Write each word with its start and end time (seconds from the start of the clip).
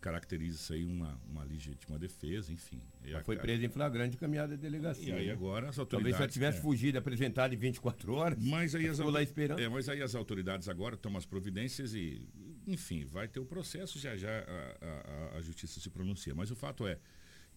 caracteriza 0.00 0.56
isso 0.56 0.72
aí 0.72 0.84
uma, 0.84 1.20
uma 1.28 1.42
legítima 1.44 1.98
defesa, 1.98 2.52
enfim. 2.52 2.80
A, 3.14 3.22
foi 3.22 3.36
preso 3.36 3.64
em 3.64 3.68
flagrante 3.68 4.16
caminhada 4.16 4.56
da 4.56 4.62
delegacia. 4.62 5.14
E 5.14 5.18
aí 5.18 5.30
agora 5.30 5.68
as 5.68 5.78
autoridades... 5.78 6.16
Talvez 6.16 6.32
se 6.32 6.38
tivesse 6.38 6.58
é. 6.58 6.60
fugido, 6.60 6.98
apresentado 6.98 7.54
em 7.54 7.56
24 7.56 8.12
horas, 8.14 8.38
mas 8.42 8.74
aí 8.74 8.88
as, 8.88 8.98
lá 8.98 9.22
esperando. 9.22 9.60
É, 9.60 9.68
mas 9.68 9.88
aí 9.88 10.02
as 10.02 10.14
autoridades 10.14 10.68
agora 10.68 10.96
tomam 10.96 11.18
as 11.18 11.26
providências 11.26 11.94
e, 11.94 12.28
enfim, 12.66 13.04
vai 13.04 13.26
ter 13.26 13.40
o 13.40 13.46
processo, 13.46 13.98
já 13.98 14.16
já 14.16 14.30
a, 14.30 15.34
a, 15.34 15.38
a 15.38 15.42
justiça 15.42 15.80
se 15.80 15.90
pronuncia. 15.90 16.34
Mas 16.34 16.50
o 16.50 16.56
fato 16.56 16.86
é, 16.86 16.98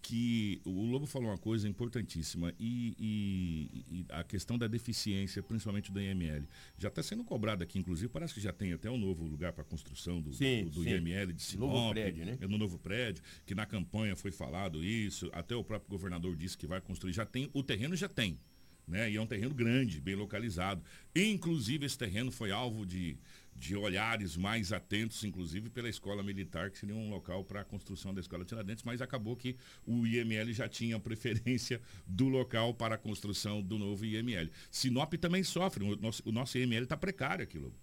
que 0.02 0.62
o 0.66 0.86
Lobo 0.86 1.06
falou 1.06 1.30
uma 1.30 1.38
coisa 1.38 1.68
importantíssima 1.68 2.54
e, 2.60 2.96
e, 3.00 3.86
e, 3.92 4.06
a 4.10 4.24
questão 4.24 4.58
da 4.58 4.68
deficiência, 4.68 5.44
principalmente 5.44 5.92
do 5.92 6.02
IML, 6.02 6.48
já 6.78 6.88
está 6.88 7.04
sendo 7.04 7.24
cobrado 7.24 7.64
aqui, 7.64 7.78
inclusive, 7.78 8.10
parece 8.10 8.34
que 8.34 8.42
já 8.42 8.52
tem 8.52 8.74
até 8.74 8.90
um 8.90 8.98
novo 8.98 9.26
lugar 9.26 9.54
para 9.54 9.64
construção 9.64 10.20
do, 10.20 10.34
sim, 10.34 10.64
do, 10.66 10.72
do 10.72 10.84
sim. 10.84 10.90
IML 10.90 11.32
de 11.32 11.42
Sinop, 11.42 11.70
novo 11.70 11.90
prédio, 11.92 12.26
né? 12.26 12.38
No 12.42 12.58
novo 12.58 12.80
prédio, 12.80 13.24
que 13.46 13.54
na 13.54 13.66
campanha 13.66 14.16
foi 14.16 14.32
falado 14.32 14.84
isso, 14.84 15.30
até 15.34 15.56
o 15.56 15.64
próprio 15.64 15.90
governador 15.90 16.36
disse 16.36 16.58
que 16.58 16.66
vai 16.66 16.82
construir, 16.82 17.14
já 17.14 17.26
tem, 17.26 17.50
o 17.54 17.62
terreno 17.62 17.96
já 17.96 18.10
tem, 18.10 18.40
né? 18.88 19.10
E 19.12 19.16
é 19.16 19.22
um 19.22 19.28
terreno 19.28 19.54
grande, 19.54 20.02
bem 20.02 20.16
localizado. 20.16 20.84
Inclusive, 21.16 21.86
esse 21.86 21.98
terreno 21.98 22.32
foi 22.32 22.52
alvo 22.52 22.86
de, 22.86 23.18
de 23.56 23.76
olhares 23.76 24.36
mais 24.36 24.74
atentos, 24.74 25.24
inclusive 25.24 25.70
pela 25.70 25.88
escola 25.88 26.24
militar, 26.24 26.72
que 26.72 26.80
seria 26.80 26.96
um 26.96 27.10
local 27.10 27.44
para 27.44 27.62
a 27.62 27.64
construção 27.64 28.14
da 28.14 28.20
escola 28.20 28.44
Tiradentes, 28.44 28.84
mas 28.84 29.02
acabou 29.02 29.36
que 29.36 29.56
o 29.86 30.06
IML 30.08 30.52
já 30.52 30.68
tinha 30.68 31.00
preferência 31.00 31.82
do 32.08 32.28
local 32.28 32.74
para 32.74 32.96
a 32.96 32.98
construção 32.98 33.62
do 33.62 33.78
novo 33.78 34.06
IML. 34.06 34.50
Sinop 34.72 35.14
também 35.14 35.44
sofre, 35.44 35.84
o 35.84 35.96
nosso, 35.96 36.24
o 36.28 36.32
nosso 36.32 36.58
IML 36.58 36.84
está 36.84 36.98
precário 36.98 37.44
aquilo. 37.44 37.74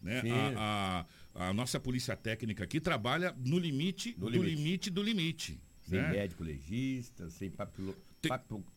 Né? 0.00 0.22
A, 0.56 1.06
a, 1.34 1.48
a, 1.48 1.52
nossa 1.52 1.80
polícia 1.80 2.16
técnica 2.16 2.64
aqui 2.64 2.80
trabalha 2.80 3.34
no 3.44 3.58
limite 3.58 4.14
no 4.18 4.26
do 4.26 4.30
limite. 4.30 4.54
limite 4.54 4.90
do 4.90 5.02
limite. 5.02 5.60
Sem 5.82 6.00
né? 6.00 6.10
médico 6.10 6.42
legista, 6.42 7.30
sem 7.30 7.50
papilo, 7.50 7.96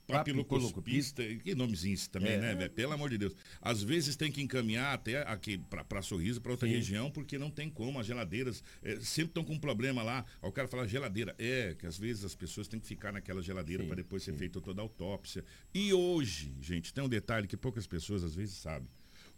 papilocopista, 0.07 1.23
que 1.43 1.55
nomezinho 1.55 1.97
também, 2.09 2.33
é. 2.33 2.37
né, 2.37 2.55
velho? 2.55 2.71
Pelo 2.71 2.93
amor 2.93 3.09
de 3.09 3.17
Deus. 3.17 3.35
Às 3.61 3.81
vezes 3.81 4.15
tem 4.15 4.31
que 4.31 4.41
encaminhar 4.41 4.93
até 4.93 5.21
aqui 5.27 5.57
para 5.57 6.01
Sorriso, 6.01 6.41
para 6.41 6.51
outra 6.51 6.67
Sim. 6.67 6.75
região, 6.75 7.11
porque 7.11 7.37
não 7.37 7.49
tem 7.49 7.69
como. 7.69 7.99
As 7.99 8.05
geladeiras 8.05 8.63
é, 8.83 8.99
sempre 8.99 9.31
estão 9.31 9.43
com 9.43 9.53
um 9.53 9.59
problema 9.59 10.03
lá. 10.03 10.25
o 10.41 10.51
cara 10.51 10.67
fala, 10.67 10.87
geladeira. 10.87 11.35
É, 11.37 11.75
que 11.77 11.85
às 11.85 11.97
vezes 11.97 12.23
as 12.23 12.35
pessoas 12.35 12.67
têm 12.67 12.79
que 12.79 12.87
ficar 12.87 13.11
naquela 13.11 13.41
geladeira 13.41 13.83
para 13.83 13.95
depois 13.95 14.23
ser 14.23 14.33
feita 14.33 14.61
toda 14.61 14.81
a 14.81 14.83
autópsia. 14.83 15.43
E 15.73 15.93
hoje, 15.93 16.53
gente, 16.61 16.93
tem 16.93 17.03
um 17.03 17.09
detalhe 17.09 17.47
que 17.47 17.57
poucas 17.57 17.87
pessoas 17.87 18.23
às 18.23 18.35
vezes 18.35 18.55
sabem. 18.55 18.89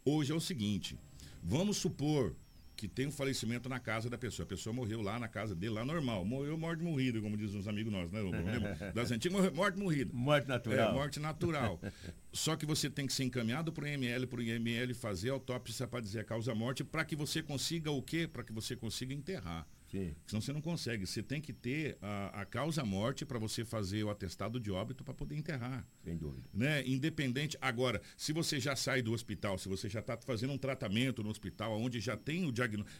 Hoje 0.03 0.31
é 0.31 0.35
o 0.35 0.41
seguinte, 0.41 0.97
vamos 1.43 1.77
supor 1.77 2.35
que 2.81 2.87
tem 2.87 3.05
um 3.05 3.11
falecimento 3.11 3.69
na 3.69 3.79
casa 3.79 4.09
da 4.09 4.17
pessoa. 4.17 4.43
A 4.43 4.49
pessoa 4.49 4.73
morreu 4.73 5.03
lá 5.03 5.19
na 5.19 5.27
casa 5.27 5.53
dele, 5.53 5.75
lá 5.75 5.85
normal. 5.85 6.25
Morreu 6.25 6.57
morte 6.57 6.81
morrida, 6.81 7.21
como 7.21 7.37
dizem 7.37 7.59
uns 7.59 7.67
amigos 7.67 7.93
nossos, 7.93 8.11
né? 8.11 8.21
Das 8.95 9.11
antigas, 9.11 9.37
morreu 9.37 9.53
morte 9.53 9.77
morrida. 9.77 10.11
Morte 10.11 10.47
natural. 10.47 10.89
É, 10.89 10.93
morte 10.93 11.19
natural. 11.19 11.79
Só 12.33 12.55
que 12.55 12.65
você 12.65 12.89
tem 12.89 13.05
que 13.05 13.13
ser 13.13 13.23
encaminhado 13.23 13.71
para 13.71 13.83
o 13.83 13.87
IML, 13.87 14.25
para 14.25 14.39
o 14.39 14.41
IML 14.41 14.95
fazer 14.95 15.29
autópsia 15.29 15.87
para 15.87 15.99
dizer 15.99 16.21
a 16.21 16.23
causa 16.23 16.55
morte, 16.55 16.83
para 16.83 17.05
que 17.05 17.15
você 17.15 17.43
consiga 17.43 17.91
o 17.91 18.01
quê? 18.01 18.27
Para 18.27 18.43
que 18.43 18.51
você 18.51 18.75
consiga 18.75 19.13
enterrar. 19.13 19.67
Sim. 19.91 20.15
Senão 20.25 20.41
você 20.41 20.53
não 20.53 20.61
consegue. 20.61 21.05
Você 21.05 21.21
tem 21.21 21.41
que 21.41 21.51
ter 21.51 21.97
a, 22.01 22.41
a 22.41 22.45
causa 22.45 22.85
morte 22.85 23.25
para 23.25 23.37
você 23.37 23.65
fazer 23.65 24.03
o 24.05 24.09
atestado 24.09 24.57
de 24.57 24.71
óbito 24.71 25.03
para 25.03 25.13
poder 25.13 25.35
enterrar. 25.35 25.85
Sem 26.03 26.15
dúvida. 26.15 26.47
Né? 26.53 26.87
Independente. 26.87 27.57
Agora, 27.61 28.01
se 28.15 28.31
você 28.31 28.57
já 28.57 28.73
sai 28.73 29.01
do 29.01 29.11
hospital, 29.11 29.57
se 29.57 29.67
você 29.67 29.89
já 29.89 29.99
está 29.99 30.17
fazendo 30.17 30.53
um 30.53 30.57
tratamento 30.57 31.21
no 31.21 31.29
hospital, 31.29 31.77
onde 31.77 31.99
já 31.99 32.15
tem 32.15 32.45
o 32.45 32.53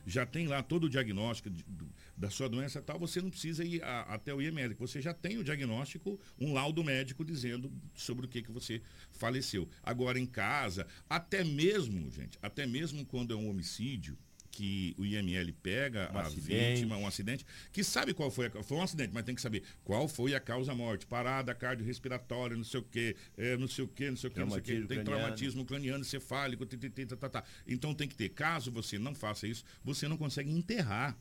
já 0.06 0.25
tem 0.25 0.47
lá 0.47 0.62
todo 0.62 0.86
o 0.86 0.89
diagnóstico 0.89 1.50
de, 1.50 1.64
do, 1.64 1.89
da 2.17 2.30
sua 2.30 2.50
doença 2.50 2.80
e 2.80 2.81
tal, 2.81 3.00
você 3.00 3.22
não 3.22 3.30
precisa 3.30 3.64
ir 3.64 3.81
a, 3.81 4.02
até 4.02 4.34
o 4.34 4.42
IML. 4.42 4.75
Você 4.80 5.02
já 5.02 5.14
tem 5.14 5.38
o 5.38 5.44
diagnóstico, 5.44 6.19
um 6.38 6.52
laudo 6.52 6.84
médico 6.84 7.23
dizendo 7.23 7.72
sobre 7.95 8.25
o 8.25 8.30
que, 8.30 8.42
que 8.42 8.52
você 8.52 8.81
faleceu. 9.12 9.69
Agora, 9.81 10.19
em 10.19 10.25
casa, 10.25 10.85
até 11.09 11.44
mesmo, 11.44 12.12
gente, 12.12 12.38
até 12.41 12.68
mesmo 12.68 13.06
quando 13.06 13.34
é 13.34 13.38
um 13.38 13.50
homicídio, 13.50 14.18
que 14.51 14.94
o 14.97 15.06
IML 15.06 15.53
pega 15.63 16.12
um 16.13 16.17
a 16.17 16.22
acidente. 16.23 16.73
vítima, 16.73 16.97
um 16.97 17.07
acidente, 17.07 17.45
que 17.72 17.84
sabe 17.84 18.13
qual 18.13 18.29
foi, 18.29 18.47
a, 18.47 18.63
foi 18.63 18.78
um 18.78 18.84
acidente, 18.84 19.12
mas 19.13 19.23
tem 19.23 19.34
que 19.34 19.41
saber 19.41 19.63
qual 19.84 20.07
foi 20.07 20.35
a 20.35 20.39
causa 20.39 20.75
morte, 20.75 21.06
parada 21.06 21.56
cardiorrespiratória, 21.56 22.56
não 22.56 22.63
sei 22.63 22.79
o 22.79 22.84
quê, 22.84 23.16
é, 23.38 23.56
não 23.57 23.67
sei 23.67 23.85
o 23.85 23.88
quê, 23.88 24.09
não 24.09 24.17
sei 24.17 24.29
o 24.29 24.34
quê, 24.34 24.40
não 24.41 24.50
sei 24.50 24.59
o 24.59 24.61
quê, 24.61 24.72
tem 24.73 24.85
craniano. 24.85 25.06
traumatismo 25.06 25.66
craniano, 25.66 26.03
cefálico, 26.03 26.66
tá, 26.66 26.78
tá, 27.17 27.29
tá. 27.29 27.44
então 27.66 27.94
tem 27.94 28.07
que 28.07 28.16
ter, 28.16 28.29
caso 28.29 28.72
você 28.72 29.00
não 29.00 29.16
faça 29.16 29.47
isso, 29.47 29.63
você 29.84 30.07
não 30.07 30.17
consegue 30.17 30.51
enterrar. 30.51 31.17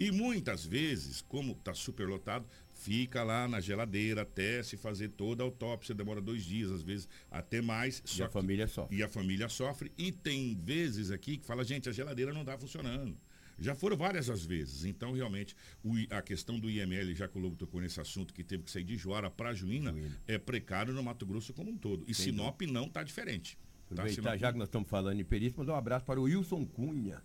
E 0.00 0.12
muitas 0.12 0.64
vezes, 0.64 1.20
como 1.20 1.52
está 1.52 1.74
superlotado, 1.74 2.46
fica 2.78 3.24
lá 3.24 3.48
na 3.48 3.60
geladeira 3.60 4.22
até 4.22 4.62
se 4.62 4.76
fazer 4.76 5.08
toda 5.10 5.42
a 5.42 5.44
autópsia, 5.44 5.94
demora 5.94 6.20
dois 6.20 6.44
dias, 6.44 6.70
às 6.70 6.82
vezes 6.82 7.08
até 7.30 7.60
mais. 7.60 8.02
E 8.16 8.22
a 8.22 8.28
família 8.28 8.68
sofre. 8.68 8.96
E 8.96 9.02
a 9.02 9.08
família 9.08 9.48
sofre. 9.48 9.92
E 9.98 10.12
tem 10.12 10.56
vezes 10.62 11.10
aqui 11.10 11.36
que 11.36 11.44
fala, 11.44 11.64
gente, 11.64 11.88
a 11.88 11.92
geladeira 11.92 12.32
não 12.32 12.42
está 12.42 12.56
funcionando. 12.56 13.16
Já 13.58 13.74
foram 13.74 13.96
várias 13.96 14.30
as 14.30 14.46
vezes. 14.46 14.84
Então, 14.84 15.12
realmente, 15.12 15.56
o, 15.82 15.94
a 16.10 16.22
questão 16.22 16.60
do 16.60 16.70
IML, 16.70 17.12
já 17.16 17.26
que 17.26 17.36
o 17.36 17.40
Lobo 17.40 17.56
tocou 17.56 17.80
nesse 17.80 18.00
assunto, 18.00 18.32
que 18.32 18.44
teve 18.44 18.62
que 18.62 18.70
sair 18.70 18.84
de 18.84 18.96
Joara 18.96 19.28
para 19.28 19.52
Juína, 19.52 19.90
Juína, 19.90 20.16
é 20.28 20.38
precário 20.38 20.94
no 20.94 21.02
Mato 21.02 21.26
Grosso 21.26 21.52
como 21.52 21.72
um 21.72 21.76
todo. 21.76 22.04
E 22.06 22.14
Sem 22.14 22.26
Sinop 22.26 22.62
não 22.62 22.84
está 22.84 23.02
diferente. 23.02 23.58
Tá? 23.92 24.08
Sinop... 24.08 24.36
já 24.36 24.52
que 24.52 24.58
nós 24.58 24.68
estamos 24.68 24.88
falando 24.88 25.20
em 25.20 25.24
perícia, 25.24 25.58
mandar 25.58 25.72
um 25.72 25.76
abraço 25.76 26.06
para 26.06 26.20
o 26.20 26.24
Wilson 26.24 26.64
Cunha 26.64 27.20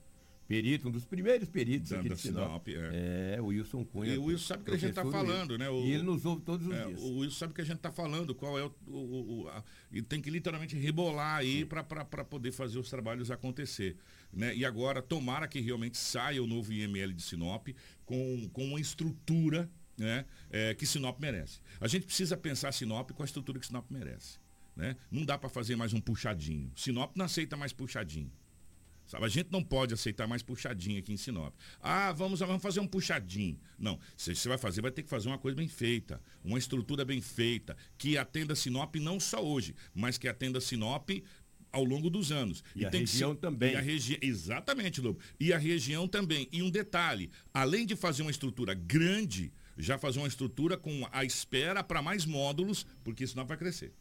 perito, 0.47 0.87
um 0.87 0.91
dos 0.91 1.05
primeiros 1.05 1.49
peritos 1.49 1.89
da, 1.91 1.99
aqui 1.99 2.09
de 2.09 2.17
Sinop. 2.17 2.67
Sinop 2.67 2.67
é. 2.67 3.35
é. 3.35 3.41
o 3.41 3.45
Wilson 3.45 3.83
Cunha. 3.85 4.13
E 4.13 4.17
o 4.17 4.25
Wilson 4.25 4.45
sabe 4.45 4.61
o 4.61 4.65
que 4.65 4.71
a 4.71 4.77
gente 4.77 4.89
está 4.89 5.05
falando, 5.05 5.57
né? 5.57 5.69
O, 5.69 5.85
e 5.85 5.93
ele 5.93 6.03
nos 6.03 6.25
ouve 6.25 6.41
todos 6.41 6.67
os 6.67 6.73
é, 6.73 6.85
dias. 6.85 7.01
O 7.01 7.19
Wilson 7.19 7.37
sabe 7.37 7.51
o 7.51 7.55
que 7.55 7.61
a 7.61 7.65
gente 7.65 7.77
está 7.77 7.91
falando, 7.91 8.35
qual 8.35 8.57
é 8.59 8.63
o. 8.63 8.73
o, 8.87 9.43
o 9.43 9.49
a, 9.49 9.63
e 9.91 10.01
tem 10.01 10.21
que 10.21 10.29
literalmente 10.29 10.75
rebolar 10.75 11.37
aí 11.37 11.65
para 11.65 12.25
poder 12.25 12.51
fazer 12.51 12.79
os 12.79 12.89
trabalhos 12.89 13.31
acontecer. 13.31 13.97
Né? 14.31 14.55
E 14.55 14.65
agora, 14.65 15.01
tomara 15.01 15.47
que 15.47 15.59
realmente 15.59 15.97
saia 15.97 16.41
o 16.41 16.47
novo 16.47 16.73
IML 16.73 17.13
de 17.13 17.21
Sinop 17.21 17.67
com, 18.05 18.49
com 18.51 18.65
uma 18.65 18.79
estrutura 18.79 19.69
né, 19.97 20.25
é, 20.49 20.73
que 20.73 20.85
Sinop 20.85 21.19
merece. 21.19 21.59
A 21.79 21.87
gente 21.87 22.05
precisa 22.05 22.35
pensar 22.35 22.71
Sinop 22.71 23.11
com 23.11 23.21
a 23.21 23.25
estrutura 23.25 23.59
que 23.59 23.67
Sinop 23.67 23.89
merece. 23.89 24.39
Né? 24.75 24.95
Não 25.11 25.23
dá 25.23 25.37
para 25.37 25.49
fazer 25.49 25.75
mais 25.75 25.93
um 25.93 26.01
puxadinho. 26.01 26.71
Sinop 26.75 27.15
não 27.15 27.25
aceita 27.25 27.55
mais 27.55 27.71
puxadinho. 27.71 28.31
Sabe? 29.05 29.25
A 29.25 29.29
gente 29.29 29.51
não 29.51 29.63
pode 29.63 29.93
aceitar 29.93 30.27
mais 30.27 30.41
puxadinho 30.41 30.99
aqui 30.99 31.13
em 31.13 31.17
Sinop. 31.17 31.53
Ah, 31.81 32.11
vamos, 32.11 32.39
vamos 32.39 32.61
fazer 32.61 32.79
um 32.79 32.87
puxadinho. 32.87 33.59
Não, 33.77 33.99
se 34.15 34.35
você 34.35 34.47
vai 34.47 34.57
fazer, 34.57 34.81
vai 34.81 34.91
ter 34.91 35.03
que 35.03 35.09
fazer 35.09 35.27
uma 35.27 35.37
coisa 35.37 35.55
bem 35.55 35.67
feita, 35.67 36.21
uma 36.43 36.57
estrutura 36.57 37.03
bem 37.03 37.21
feita, 37.21 37.75
que 37.97 38.17
atenda 38.17 38.55
Sinop 38.55 38.95
não 38.95 39.19
só 39.19 39.43
hoje, 39.43 39.75
mas 39.93 40.17
que 40.17 40.27
atenda 40.27 40.61
Sinop 40.61 41.09
ao 41.71 41.83
longo 41.83 42.09
dos 42.09 42.31
anos. 42.31 42.63
E, 42.75 42.81
e 42.81 42.85
a 42.85 42.89
região 42.89 43.33
ser, 43.33 43.39
também. 43.39 43.73
E 43.73 43.75
a 43.75 43.81
regi... 43.81 44.19
Exatamente, 44.21 45.01
Lobo. 45.01 45.19
E 45.39 45.51
a 45.51 45.57
região 45.57 46.07
também. 46.07 46.47
E 46.51 46.61
um 46.61 46.69
detalhe, 46.69 47.31
além 47.53 47.85
de 47.85 47.95
fazer 47.95 48.21
uma 48.21 48.31
estrutura 48.31 48.73
grande, 48.73 49.51
já 49.77 49.97
fazer 49.97 50.19
uma 50.19 50.27
estrutura 50.27 50.77
com 50.77 51.07
a 51.11 51.25
espera 51.25 51.83
para 51.83 52.01
mais 52.01 52.25
módulos, 52.25 52.85
porque 53.03 53.25
Sinop 53.25 53.47
vai 53.47 53.57
crescer. 53.57 53.91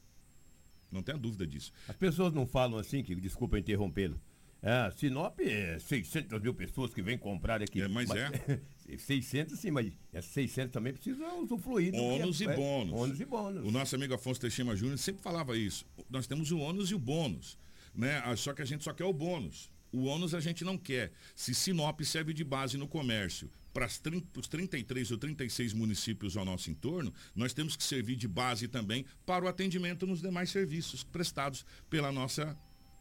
Não 0.90 1.02
tenha 1.02 1.16
dúvida 1.16 1.46
disso. 1.46 1.72
As 1.88 1.96
pessoas 1.96 2.34
não 2.34 2.46
falam 2.46 2.78
assim, 2.78 3.02
que 3.02 3.14
desculpa 3.14 3.58
interrompê-lo. 3.58 4.20
É, 4.62 4.92
Sinop 4.92 5.40
é 5.40 5.76
600 5.80 6.40
mil 6.40 6.54
pessoas 6.54 6.94
que 6.94 7.02
vêm 7.02 7.18
comprar 7.18 7.60
aqui. 7.60 7.82
É, 7.82 7.88
mas, 7.88 8.08
mas 8.08 8.18
é. 8.18 8.60
600 8.96 9.58
sim, 9.58 9.72
mas 9.72 9.92
essas 10.12 10.30
600 10.30 10.72
também 10.72 10.92
precisam 10.92 11.42
usufruir. 11.42 11.92
Ônus 11.94 12.40
e 12.40 12.44
é, 12.44 12.54
bônus. 12.54 12.92
Ônus 12.94 13.20
e 13.20 13.24
bônus. 13.24 13.66
O 13.66 13.70
nosso 13.72 13.96
amigo 13.96 14.14
Afonso 14.14 14.40
Teixeira 14.40 14.76
Júnior 14.76 14.98
sempre 14.98 15.20
falava 15.20 15.56
isso. 15.56 15.84
Nós 16.08 16.28
temos 16.28 16.52
o 16.52 16.58
ônus 16.58 16.90
e 16.90 16.94
o 16.94 16.98
bônus. 16.98 17.58
Né? 17.92 18.22
Ah, 18.24 18.36
só 18.36 18.52
que 18.54 18.62
a 18.62 18.64
gente 18.64 18.84
só 18.84 18.92
quer 18.92 19.04
o 19.04 19.12
bônus. 19.12 19.70
O 19.90 20.04
ônus 20.04 20.32
a 20.32 20.40
gente 20.40 20.64
não 20.64 20.78
quer. 20.78 21.12
Se 21.34 21.54
Sinop 21.54 22.00
serve 22.02 22.32
de 22.32 22.44
base 22.44 22.78
no 22.78 22.86
comércio 22.86 23.50
para 23.74 23.86
os 23.86 24.48
33 24.48 25.10
ou 25.10 25.18
36 25.18 25.72
municípios 25.72 26.36
ao 26.36 26.44
nosso 26.44 26.70
entorno, 26.70 27.12
nós 27.34 27.52
temos 27.52 27.74
que 27.74 27.82
servir 27.82 28.16
de 28.16 28.28
base 28.28 28.68
também 28.68 29.04
para 29.26 29.44
o 29.44 29.48
atendimento 29.48 30.06
nos 30.06 30.22
demais 30.22 30.50
serviços 30.50 31.02
prestados 31.02 31.64
pela 31.90 32.12
nossa, 32.12 32.56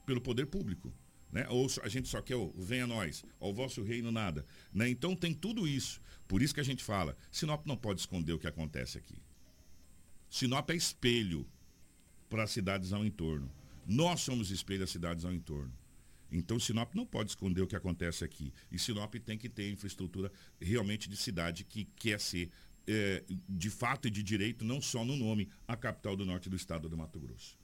pelo 0.05 0.19
poder 0.19 0.47
público. 0.47 0.93
Né? 1.31 1.47
Ou 1.49 1.67
a 1.81 1.87
gente 1.87 2.09
só 2.09 2.21
quer 2.21 2.35
o 2.35 2.51
venha 2.57 2.85
nós, 2.85 3.23
ao 3.39 3.53
vosso 3.53 3.81
reino 3.81 4.11
nada. 4.11 4.45
Né? 4.73 4.89
Então 4.89 5.15
tem 5.15 5.33
tudo 5.33 5.67
isso. 5.67 6.01
Por 6.27 6.41
isso 6.41 6.53
que 6.53 6.59
a 6.59 6.63
gente 6.63 6.83
fala, 6.83 7.17
Sinop 7.31 7.65
não 7.65 7.77
pode 7.77 8.01
esconder 8.01 8.33
o 8.33 8.39
que 8.39 8.47
acontece 8.47 8.97
aqui. 8.97 9.15
Sinop 10.29 10.69
é 10.69 10.75
espelho 10.75 11.47
para 12.29 12.43
as 12.43 12.51
cidades 12.51 12.93
ao 12.93 13.05
entorno. 13.05 13.51
Nós 13.85 14.21
somos 14.21 14.51
espelho 14.51 14.81
das 14.81 14.89
cidades 14.89 15.25
ao 15.25 15.33
entorno. 15.33 15.73
Então 16.31 16.57
Sinop 16.59 16.95
não 16.95 17.05
pode 17.05 17.31
esconder 17.31 17.61
o 17.61 17.67
que 17.67 17.75
acontece 17.75 18.23
aqui. 18.23 18.53
E 18.71 18.79
Sinop 18.79 19.13
tem 19.15 19.37
que 19.37 19.49
ter 19.49 19.69
infraestrutura 19.69 20.31
realmente 20.59 21.09
de 21.09 21.17
cidade 21.17 21.65
que 21.65 21.85
quer 21.95 22.19
ser, 22.19 22.49
é, 22.87 23.23
de 23.49 23.69
fato 23.69 24.07
e 24.07 24.11
de 24.11 24.23
direito, 24.23 24.63
não 24.63 24.81
só 24.81 25.03
no 25.03 25.17
nome, 25.17 25.49
a 25.67 25.75
capital 25.75 26.15
do 26.15 26.25
norte 26.25 26.49
do 26.49 26.55
estado 26.55 26.87
do 26.87 26.97
Mato 26.97 27.19
Grosso. 27.19 27.60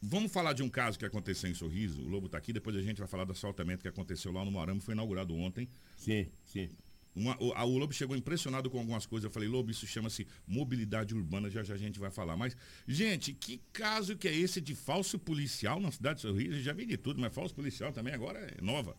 Vamos 0.00 0.32
falar 0.32 0.52
de 0.52 0.62
um 0.62 0.68
caso 0.68 0.98
que 0.98 1.04
aconteceu 1.04 1.50
em 1.50 1.54
Sorriso. 1.54 2.02
O 2.02 2.08
Lobo 2.08 2.26
está 2.26 2.38
aqui, 2.38 2.52
depois 2.52 2.76
a 2.76 2.82
gente 2.82 2.98
vai 2.98 3.08
falar 3.08 3.24
do 3.24 3.32
assaltamento 3.32 3.82
que 3.82 3.88
aconteceu 3.88 4.30
lá 4.30 4.44
no 4.44 4.52
Marama, 4.52 4.80
foi 4.80 4.94
inaugurado 4.94 5.34
ontem. 5.34 5.68
Sim, 5.96 6.28
sim. 6.44 6.70
Uma, 7.16 7.36
a, 7.56 7.64
o 7.64 7.76
Lobo 7.76 7.92
chegou 7.92 8.16
impressionado 8.16 8.70
com 8.70 8.78
algumas 8.78 9.04
coisas. 9.04 9.24
Eu 9.24 9.30
falei, 9.30 9.48
Lobo, 9.48 9.72
isso 9.72 9.86
chama-se 9.88 10.24
mobilidade 10.46 11.14
urbana, 11.14 11.50
já 11.50 11.64
já 11.64 11.74
a 11.74 11.78
gente 11.78 11.98
vai 11.98 12.12
falar. 12.12 12.36
Mas, 12.36 12.56
gente, 12.86 13.32
que 13.32 13.60
caso 13.72 14.16
que 14.16 14.28
é 14.28 14.34
esse 14.34 14.60
de 14.60 14.74
falso 14.76 15.18
policial 15.18 15.80
na 15.80 15.90
cidade 15.90 16.16
de 16.16 16.22
Sorriso? 16.22 16.60
Já 16.60 16.72
vi 16.72 16.86
de 16.86 16.96
tudo, 16.96 17.20
mas 17.20 17.34
falso 17.34 17.52
policial 17.52 17.92
também 17.92 18.14
agora 18.14 18.38
é 18.38 18.62
nova. 18.62 18.96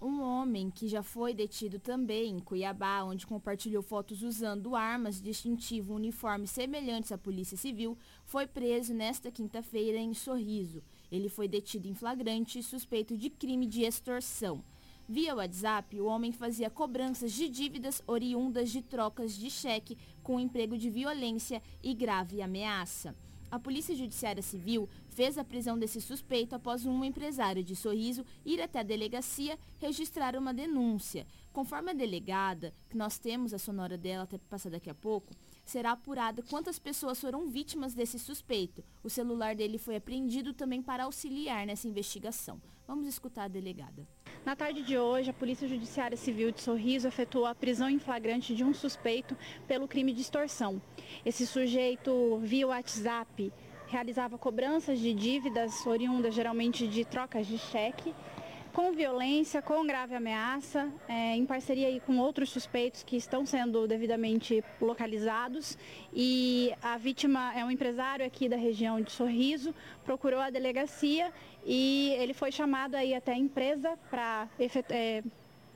Um 0.00 0.20
homem 0.22 0.70
que 0.70 0.86
já 0.86 1.02
foi 1.02 1.34
detido 1.34 1.80
também 1.80 2.30
em 2.30 2.38
Cuiabá, 2.38 3.02
onde 3.02 3.26
compartilhou 3.26 3.82
fotos 3.82 4.22
usando 4.22 4.76
armas 4.76 5.20
distintivo 5.20 5.92
uniforme 5.92 6.46
semelhantes 6.46 7.10
à 7.10 7.18
Polícia 7.18 7.56
Civil, 7.56 7.98
foi 8.24 8.46
preso 8.46 8.94
nesta 8.94 9.28
quinta-feira 9.28 9.98
em 9.98 10.14
Sorriso. 10.14 10.84
Ele 11.10 11.28
foi 11.28 11.48
detido 11.48 11.88
em 11.88 11.94
flagrante 11.94 12.62
suspeito 12.62 13.16
de 13.16 13.28
crime 13.28 13.66
de 13.66 13.82
extorsão. 13.82 14.62
Via 15.08 15.34
WhatsApp, 15.34 16.00
o 16.00 16.06
homem 16.06 16.30
fazia 16.30 16.70
cobranças 16.70 17.32
de 17.32 17.48
dívidas 17.48 18.00
oriundas 18.06 18.70
de 18.70 18.82
trocas 18.82 19.36
de 19.36 19.50
cheque 19.50 19.98
com 20.22 20.38
emprego 20.38 20.78
de 20.78 20.90
violência 20.90 21.60
e 21.82 21.92
grave 21.92 22.40
ameaça. 22.40 23.16
A 23.50 23.58
Polícia 23.58 23.96
Judiciária 23.96 24.42
Civil 24.42 24.86
fez 25.18 25.36
a 25.36 25.42
prisão 25.42 25.76
desse 25.76 26.00
suspeito 26.00 26.54
após 26.54 26.86
um 26.86 27.02
empresário 27.02 27.64
de 27.64 27.74
Sorriso 27.74 28.24
ir 28.46 28.62
até 28.62 28.78
a 28.78 28.84
delegacia 28.84 29.58
registrar 29.80 30.36
uma 30.36 30.54
denúncia. 30.54 31.26
Conforme 31.52 31.90
a 31.90 31.92
delegada, 31.92 32.72
que 32.88 32.96
nós 32.96 33.18
temos 33.18 33.52
a 33.52 33.58
sonora 33.58 33.98
dela 33.98 34.22
até 34.22 34.38
passar 34.38 34.70
daqui 34.70 34.88
a 34.88 34.94
pouco, 34.94 35.34
será 35.64 35.90
apurada 35.90 36.40
quantas 36.48 36.78
pessoas 36.78 37.20
foram 37.20 37.48
vítimas 37.48 37.94
desse 37.94 38.16
suspeito. 38.16 38.84
O 39.02 39.10
celular 39.10 39.56
dele 39.56 39.76
foi 39.76 39.96
apreendido 39.96 40.54
também 40.54 40.80
para 40.80 41.02
auxiliar 41.02 41.66
nessa 41.66 41.88
investigação. 41.88 42.62
Vamos 42.86 43.08
escutar 43.08 43.46
a 43.46 43.48
delegada. 43.48 44.06
Na 44.46 44.54
tarde 44.54 44.84
de 44.84 44.96
hoje, 44.96 45.30
a 45.30 45.34
Polícia 45.34 45.66
Judiciária 45.66 46.16
Civil 46.16 46.52
de 46.52 46.60
Sorriso 46.60 47.08
efetuou 47.08 47.44
a 47.44 47.56
prisão 47.56 47.90
em 47.90 47.98
flagrante 47.98 48.54
de 48.54 48.62
um 48.62 48.72
suspeito 48.72 49.36
pelo 49.66 49.88
crime 49.88 50.12
de 50.12 50.20
extorsão. 50.20 50.80
Esse 51.26 51.44
sujeito, 51.44 52.38
via 52.38 52.68
WhatsApp, 52.68 53.52
realizava 53.88 54.38
cobranças 54.38 54.98
de 54.98 55.12
dívidas 55.12 55.86
oriundas 55.86 56.34
geralmente 56.34 56.86
de 56.86 57.04
trocas 57.04 57.46
de 57.46 57.58
cheque 57.58 58.14
com 58.78 58.92
violência, 58.92 59.60
com 59.60 59.84
grave 59.84 60.14
ameaça, 60.14 60.88
é, 61.08 61.34
em 61.34 61.44
parceria 61.44 62.00
com 62.00 62.18
outros 62.18 62.50
suspeitos 62.50 63.02
que 63.02 63.16
estão 63.16 63.44
sendo 63.44 63.88
devidamente 63.88 64.62
localizados. 64.80 65.76
E 66.12 66.72
a 66.80 66.96
vítima 66.96 67.52
é 67.58 67.64
um 67.64 67.72
empresário 67.72 68.24
aqui 68.24 68.48
da 68.48 68.56
região 68.56 69.00
de 69.00 69.10
Sorriso, 69.10 69.74
procurou 70.04 70.38
a 70.38 70.48
delegacia 70.48 71.32
e 71.66 72.14
ele 72.18 72.32
foi 72.32 72.52
chamado 72.52 72.94
aí 72.94 73.14
até 73.14 73.32
a 73.32 73.36
empresa 73.38 73.98
para 74.08 74.48
é, 74.90 75.24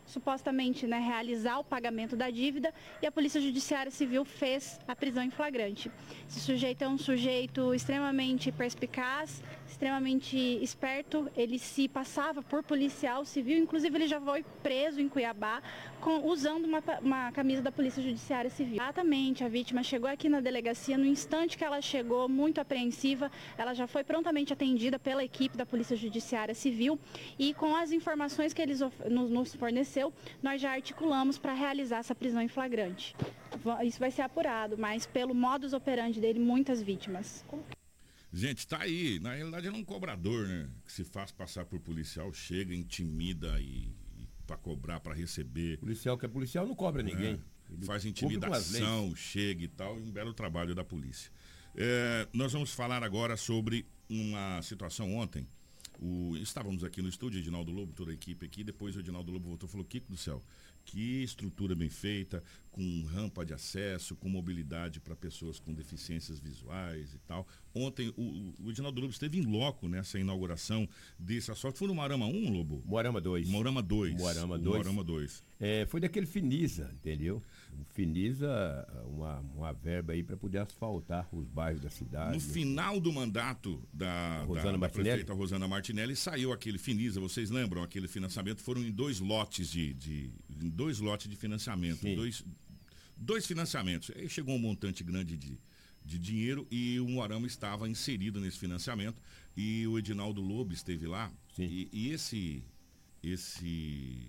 supostamente 0.07 0.87
né, 0.87 0.99
realizar 0.99 1.59
o 1.59 1.65
pagamento 1.65 2.17
da 2.17 2.31
dívida 2.31 2.73
e 3.01 3.07
a 3.07 3.13
Polícia 3.13 3.41
Judiciária 3.41 3.91
Civil 3.91 4.25
fez 4.25 4.81
a 4.87 4.95
prisão 4.95 5.23
em 5.23 5.31
flagrante. 5.31 5.91
Esse 6.29 6.41
sujeito 6.41 6.83
é 6.83 6.89
um 6.89 6.99
sujeito 6.99 7.75
extremamente 7.75 8.51
perspicaz, 8.53 9.43
extremamente 9.73 10.37
esperto, 10.63 11.31
ele 11.37 11.59
se 11.59 11.89
passava 11.89 12.43
por 12.43 12.63
policial 12.63 13.25
civil, 13.25 13.59
inclusive 13.59 13.97
ele 13.97 14.07
já 14.07 14.21
foi 14.21 14.45
preso 14.63 15.01
em 15.01 15.09
Cuiabá 15.09 15.63
com, 16.01 16.27
usando 16.27 16.65
uma, 16.67 16.83
uma 17.01 17.33
camisa 17.33 17.63
da 17.63 17.73
Polícia 17.73 18.03
Judiciária 18.03 18.51
Civil. 18.51 18.77
Exatamente, 18.77 19.43
a 19.43 19.49
vítima 19.49 19.83
chegou 19.83 20.09
aqui 20.09 20.29
na 20.29 20.41
delegacia, 20.41 20.99
no 20.99 21.07
instante 21.07 21.57
que 21.57 21.65
ela 21.65 21.81
chegou, 21.81 22.29
muito 22.29 22.61
apreensiva, 22.61 23.31
ela 23.57 23.73
já 23.75 23.87
foi 23.87 24.05
prontamente 24.05 24.53
atendida 24.53 24.99
pela 24.99 25.25
equipe 25.25 25.57
da 25.57 25.65
Polícia 25.65 25.97
Judiciária 25.97 26.55
Civil 26.55 26.99
e 27.39 27.55
com 27.55 27.75
as 27.75 27.93
informações 27.93 28.53
que 28.53 28.61
eles 28.61 28.81
nos, 29.09 29.31
nos 29.31 29.55
forneceu, 29.55 30.13
nós 30.43 30.61
já 30.61 30.73
articulamos 30.73 31.39
para 31.39 31.55
realizar 31.55 31.99
essa 31.99 32.15
prisão 32.15 32.43
em 32.43 32.49
flagrante. 32.49 33.17
Isso 33.85 33.99
vai 33.99 34.11
ser 34.11 34.23
apurado, 34.23 34.77
mas 34.79 35.07
pelo 35.07 35.35
modus 35.35 35.73
operandi 35.73 36.21
dele, 36.21 36.39
muitas 36.39 36.83
vítimas. 36.83 37.45
Gente, 38.33 38.67
tá 38.67 38.81
aí. 38.81 39.21
Na 39.21 39.35
realidade, 39.35 39.67
é 39.67 39.71
um 39.71 39.85
cobrador, 39.85 40.49
né? 40.49 40.69
Que 40.87 40.93
se 40.93 41.05
faz 41.05 41.31
passar 41.31 41.67
por 41.67 41.79
policial, 41.81 42.33
chega, 42.33 42.75
intimida 42.75 43.61
e, 43.61 43.95
e 44.17 44.29
para 44.47 44.57
cobrar, 44.57 45.01
para 45.01 45.15
receber. 45.15 45.79
Policial 45.79 46.17
que 46.17 46.25
é 46.25 46.29
policial 46.29 46.67
não 46.67 46.75
cobra 46.75 47.03
ninguém. 47.03 47.35
É, 47.81 47.85
faz 47.85 48.07
intimidação, 48.07 49.15
chega 49.15 49.65
e 49.65 49.69
tal, 49.69 49.99
e 49.99 50.03
um 50.03 50.11
belo 50.11 50.33
trabalho 50.33 50.75
da 50.75 50.85
polícia. 50.85 51.31
É, 51.75 52.27
nós 52.33 52.53
vamos 52.53 52.73
falar 52.73 53.03
agora 53.03 53.37
sobre 53.37 53.87
uma 54.09 54.61
situação 54.63 55.15
ontem. 55.15 55.47
O, 56.01 56.37
estávamos 56.37 56.83
aqui 56.85 57.01
no 57.01 57.09
estúdio, 57.09 57.39
Edinaldo 57.39 57.71
Lobo, 57.71 57.93
toda 57.93 58.11
a 58.11 58.15
equipe 58.15 58.45
aqui. 58.45 58.65
Depois 58.65 58.97
o 58.97 59.01
Edinaldo 59.01 59.31
Lobo 59.31 59.49
voltou 59.49 59.69
e 59.69 59.73
falou: 59.73 59.87
Kiko 59.87 60.11
do 60.11 60.17
céu, 60.17 60.43
que 60.85 61.23
estrutura 61.23 61.75
bem 61.75 61.89
feita, 61.89 62.43
com 62.73 63.05
rampa 63.05 63.45
de 63.45 63.53
acesso, 63.53 64.17
com 64.17 64.29
mobilidade 64.29 64.99
para 64.99 65.15
pessoas 65.15 65.61
com 65.61 65.73
deficiências 65.75 66.41
visuais 66.41 67.15
e 67.15 67.19
tal. 67.19 67.47
Ontem 67.75 68.13
o, 68.17 68.55
o 68.59 68.71
Edinaldo 68.71 69.01
Lobo 69.01 69.13
esteve 69.13 69.39
em 69.39 69.45
loco 69.45 69.89
nessa 69.89 70.19
inauguração 70.19 70.89
desse 71.19 71.51
asfalto. 71.51 71.79
Foi 71.79 71.87
no 71.87 71.95
Moarama 71.95 72.27
1, 72.27 72.51
Lobo? 72.51 72.83
Moarama 72.87 73.21
2. 73.21 73.49
Moarama 73.49 73.83
2. 73.83 74.15
Moarama 74.15 74.59
2. 74.59 74.77
Moarama 74.77 75.05
2. 75.05 75.45
É, 75.61 75.87
foi 75.87 76.01
daquele 76.01 76.27
Finisa, 76.27 76.91
entendeu? 76.95 77.43
O 77.79 77.85
Finisa, 77.85 78.89
uma, 79.07 79.41
uma 79.55 79.73
verba 79.73 80.15
aí 80.15 80.23
para 80.23 80.37
poder 80.37 80.59
asfaltar 80.59 81.29
os 81.33 81.47
bairros 81.47 81.81
da 81.81 81.91
cidade. 81.91 82.35
No 82.35 82.41
final 82.41 82.99
do 82.99 83.13
mandato 83.13 83.83
da, 83.93 84.43
Rosana 84.45 84.73
da, 84.73 84.87
da 84.87 84.89
prefeita 84.89 85.33
Rosana 85.35 85.69
Martinelli, 85.69 86.17
saiu 86.17 86.53
aquele 86.53 86.79
Finisa, 86.79 87.21
vocês 87.21 87.51
lembram? 87.51 87.83
Aquele 87.83 88.09
financiamento 88.09 88.63
foram 88.63 88.83
em 88.83 88.91
dois 88.91 89.21
lotes 89.21 89.71
de, 89.71 89.93
de 89.95 90.33
dois 90.69 90.99
lotes 90.99 91.29
de 91.29 91.37
financiamento, 91.37 92.03
dois, 92.15 92.45
dois 93.17 93.47
financiamentos. 93.47 94.11
Aí 94.17 94.29
chegou 94.29 94.55
um 94.55 94.59
montante 94.59 95.03
grande 95.05 95.37
de, 95.37 95.59
de 96.05 96.19
dinheiro 96.19 96.67
e 96.71 96.99
o 97.01 97.09
Moarama 97.09 97.47
estava 97.47 97.89
inserido 97.89 98.41
nesse 98.41 98.59
financiamento 98.59 99.21
e 99.57 99.87
o 99.87 99.99
Edinaldo 99.99 100.41
Lobo 100.41 100.73
esteve 100.73 101.07
lá. 101.07 101.33
E, 101.59 101.89
e, 101.93 102.11
esse 102.11 102.65
esse 103.23 104.29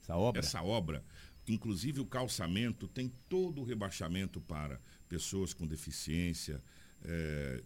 essa 0.00 0.16
obra? 0.16 0.40
essa 0.40 0.62
obra 0.62 1.04
inclusive 1.48 2.00
o 2.00 2.06
calçamento 2.06 2.86
tem 2.86 3.12
todo 3.28 3.60
o 3.60 3.64
rebaixamento 3.64 4.40
para 4.40 4.80
pessoas 5.08 5.52
com 5.52 5.66
deficiência 5.66 6.62
é, 7.04 7.62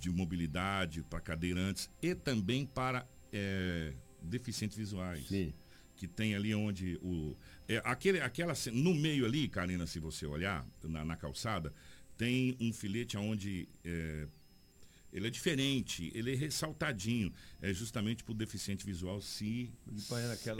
de 0.00 0.10
mobilidade 0.10 1.02
para 1.02 1.20
cadeirantes 1.20 1.88
e 2.02 2.14
também 2.14 2.66
para 2.66 3.06
é, 3.32 3.94
deficientes 4.20 4.76
visuais. 4.76 5.26
Sim 5.28 5.52
que 5.96 6.06
tem 6.06 6.34
ali 6.34 6.54
onde 6.54 6.98
o. 7.02 7.36
É, 7.66 7.80
aquele, 7.84 8.20
aquela, 8.20 8.52
no 8.72 8.94
meio 8.94 9.24
ali, 9.24 9.48
Karina, 9.48 9.86
se 9.86 9.98
você 9.98 10.26
olhar, 10.26 10.64
na, 10.84 11.04
na 11.04 11.16
calçada, 11.16 11.72
tem 12.16 12.56
um 12.60 12.72
filete 12.72 13.16
onde. 13.16 13.68
É, 13.84 14.28
ele 15.12 15.28
é 15.28 15.30
diferente, 15.30 16.12
ele 16.14 16.32
é 16.32 16.36
ressaltadinho. 16.36 17.32
É 17.62 17.72
justamente 17.72 18.22
para 18.22 18.32
o 18.32 18.34
deficiente 18.34 18.84
visual 18.84 19.20
se. 19.22 19.72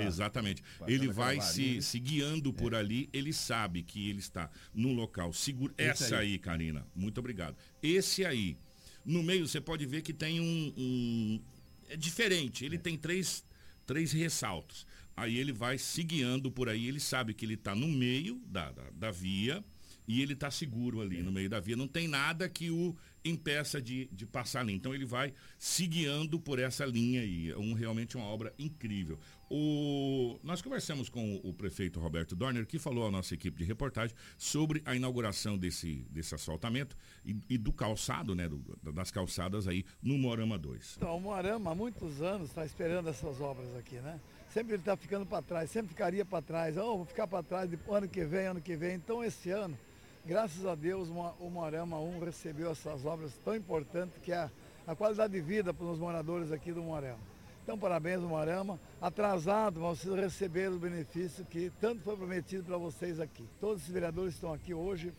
Exatamente. 0.06 0.62
Ele 0.86 1.08
vai 1.08 1.40
se, 1.42 1.82
se 1.82 1.98
guiando 1.98 2.52
por 2.54 2.72
é. 2.72 2.78
ali, 2.78 3.10
ele 3.12 3.34
sabe 3.34 3.82
que 3.82 4.08
ele 4.08 4.20
está 4.20 4.50
num 4.72 4.94
local 4.94 5.32
seguro. 5.32 5.74
Esse 5.76 6.04
Essa 6.04 6.18
aí. 6.18 6.32
aí, 6.32 6.38
Karina, 6.38 6.86
muito 6.94 7.18
obrigado. 7.18 7.56
Esse 7.82 8.24
aí. 8.24 8.56
No 9.04 9.22
meio 9.22 9.46
você 9.46 9.60
pode 9.60 9.84
ver 9.84 10.00
que 10.00 10.12
tem 10.12 10.40
um. 10.40 10.72
um 10.76 11.40
é 11.88 11.96
diferente. 11.96 12.64
Ele 12.64 12.76
é. 12.76 12.78
tem 12.78 12.96
três, 12.96 13.44
três 13.84 14.10
ressaltos. 14.12 14.86
Aí 15.16 15.38
ele 15.38 15.52
vai 15.52 15.78
se 15.78 16.02
guiando 16.02 16.50
por 16.50 16.68
aí, 16.68 16.86
ele 16.86 17.00
sabe 17.00 17.32
que 17.32 17.44
ele 17.44 17.54
está 17.54 17.74
no 17.74 17.88
meio 17.88 18.40
da, 18.46 18.70
da, 18.70 18.90
da, 18.90 19.10
via 19.10 19.64
e 20.06 20.20
ele 20.20 20.34
está 20.34 20.50
seguro 20.50 21.00
ali 21.00 21.18
é. 21.20 21.22
no 21.22 21.32
meio 21.32 21.48
da 21.48 21.58
via. 21.58 21.74
Não 21.74 21.88
tem 21.88 22.06
nada 22.06 22.48
que 22.48 22.70
o 22.70 22.94
impeça 23.24 23.80
de, 23.80 24.06
de 24.12 24.26
passar 24.26 24.60
ali. 24.60 24.72
Então 24.72 24.94
ele 24.94 25.04
vai 25.04 25.32
se 25.58 25.86
guiando 25.86 26.38
por 26.38 26.58
essa 26.58 26.84
linha 26.84 27.22
aí. 27.22 27.50
É 27.50 27.56
um, 27.56 27.72
realmente 27.72 28.16
uma 28.16 28.26
obra 28.26 28.54
incrível. 28.58 29.18
O, 29.50 30.38
nós 30.42 30.60
conversamos 30.60 31.08
com 31.08 31.36
o 31.42 31.52
prefeito 31.52 32.00
Roberto 32.00 32.34
Dorner, 32.34 32.66
que 32.66 32.78
falou 32.78 33.06
à 33.06 33.10
nossa 33.10 33.34
equipe 33.34 33.58
de 33.58 33.64
reportagem 33.64 34.14
sobre 34.36 34.82
a 34.84 34.94
inauguração 34.94 35.56
desse, 35.56 36.06
desse 36.10 36.34
asfaltamento 36.34 36.96
e, 37.24 37.36
e 37.48 37.58
do 37.58 37.72
calçado, 37.72 38.34
né, 38.34 38.48
do, 38.48 38.60
das 38.92 39.10
calçadas 39.10 39.68
aí 39.68 39.84
no 40.02 40.18
Morama 40.18 40.58
2. 40.58 40.96
Então, 40.96 41.16
o 41.16 41.20
Morama 41.20 41.70
há 41.70 41.74
muitos 41.74 42.20
anos 42.22 42.48
está 42.48 42.64
esperando 42.64 43.08
essas 43.08 43.40
obras 43.40 43.74
aqui, 43.76 43.96
né? 43.96 44.20
Sempre 44.56 44.72
ele 44.72 44.80
está 44.80 44.96
ficando 44.96 45.26
para 45.26 45.42
trás, 45.42 45.70
sempre 45.70 45.90
ficaria 45.90 46.24
para 46.24 46.40
trás. 46.40 46.78
Oh, 46.78 46.96
vou 46.96 47.04
ficar 47.04 47.26
para 47.26 47.42
trás 47.42 47.70
ano 47.90 48.08
que 48.08 48.24
vem, 48.24 48.46
ano 48.46 48.58
que 48.58 48.74
vem. 48.74 48.94
Então 48.94 49.22
esse 49.22 49.50
ano, 49.50 49.78
graças 50.24 50.64
a 50.64 50.74
Deus, 50.74 51.10
o 51.10 51.50
Moarama 51.50 52.00
1 52.00 52.20
recebeu 52.20 52.70
essas 52.70 53.04
obras 53.04 53.38
tão 53.44 53.54
importantes 53.54 54.16
que 54.22 54.32
é 54.32 54.50
a, 54.86 54.96
qualidade 54.96 55.34
de 55.34 55.42
vida 55.42 55.74
para 55.74 55.84
os 55.84 55.98
moradores 55.98 56.50
aqui 56.52 56.72
do 56.72 56.82
Moarama. 56.82 57.20
Então 57.62 57.78
parabéns 57.78 58.22
ao 58.22 58.30
Moarama. 58.30 58.80
Atrasado, 58.98 59.78
vocês 59.78 60.14
receberam 60.14 60.76
o 60.76 60.78
benefício 60.78 61.44
que 61.44 61.70
tanto 61.78 62.00
foi 62.00 62.16
prometido 62.16 62.64
para 62.64 62.78
vocês 62.78 63.20
aqui. 63.20 63.46
Todos 63.60 63.82
os 63.82 63.90
vereadores 63.90 64.32
estão 64.32 64.54
aqui 64.54 64.72
hoje 64.72 65.12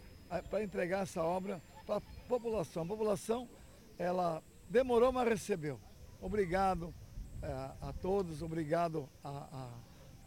para 0.50 0.64
entregar 0.64 1.04
essa 1.04 1.22
obra 1.22 1.62
para 1.86 1.98
a 1.98 2.02
população. 2.28 2.82
A 2.82 2.88
população, 2.88 3.48
ela 4.00 4.42
demorou, 4.68 5.12
mas 5.12 5.30
recebeu. 5.30 5.80
Obrigado 6.20 6.92
é, 7.42 7.48
a 7.82 7.94
todos, 8.02 8.42
obrigado 8.42 9.08
a, 9.24 9.30
a, 9.30 9.70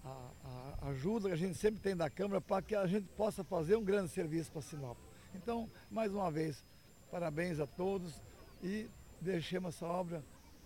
a, 0.05 0.75
a 0.83 0.89
ajuda 0.89 1.29
que 1.29 1.35
a 1.35 1.39
gente 1.39 1.57
sempre 1.57 1.81
tem 1.81 1.97
da 1.97 2.09
Câmara 2.09 2.41
para 2.41 2.63
que 2.63 2.75
a 2.75 2.87
gente 2.87 3.07
possa 3.17 3.45
fazer 3.45 3.77
um 3.77 3.85
grande 3.85 4.11
serviço 4.11 4.51
para 4.53 4.63
Sinop. 4.63 4.99
Então, 5.35 5.69
mais 5.91 6.13
uma 6.13 6.31
vez, 6.31 6.65
parabéns 7.11 7.61
a 7.61 7.67
todos 7.67 8.21
e 8.63 8.89
deixemos 9.21 9.77
essa 9.77 9.87
obra 9.87 10.25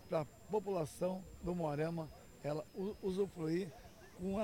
para 0.08 0.20
a 0.20 0.24
população 0.50 1.24
do 1.42 1.54
Moarama 1.54 2.08
ela 2.42 2.64
usufruir 3.02 3.72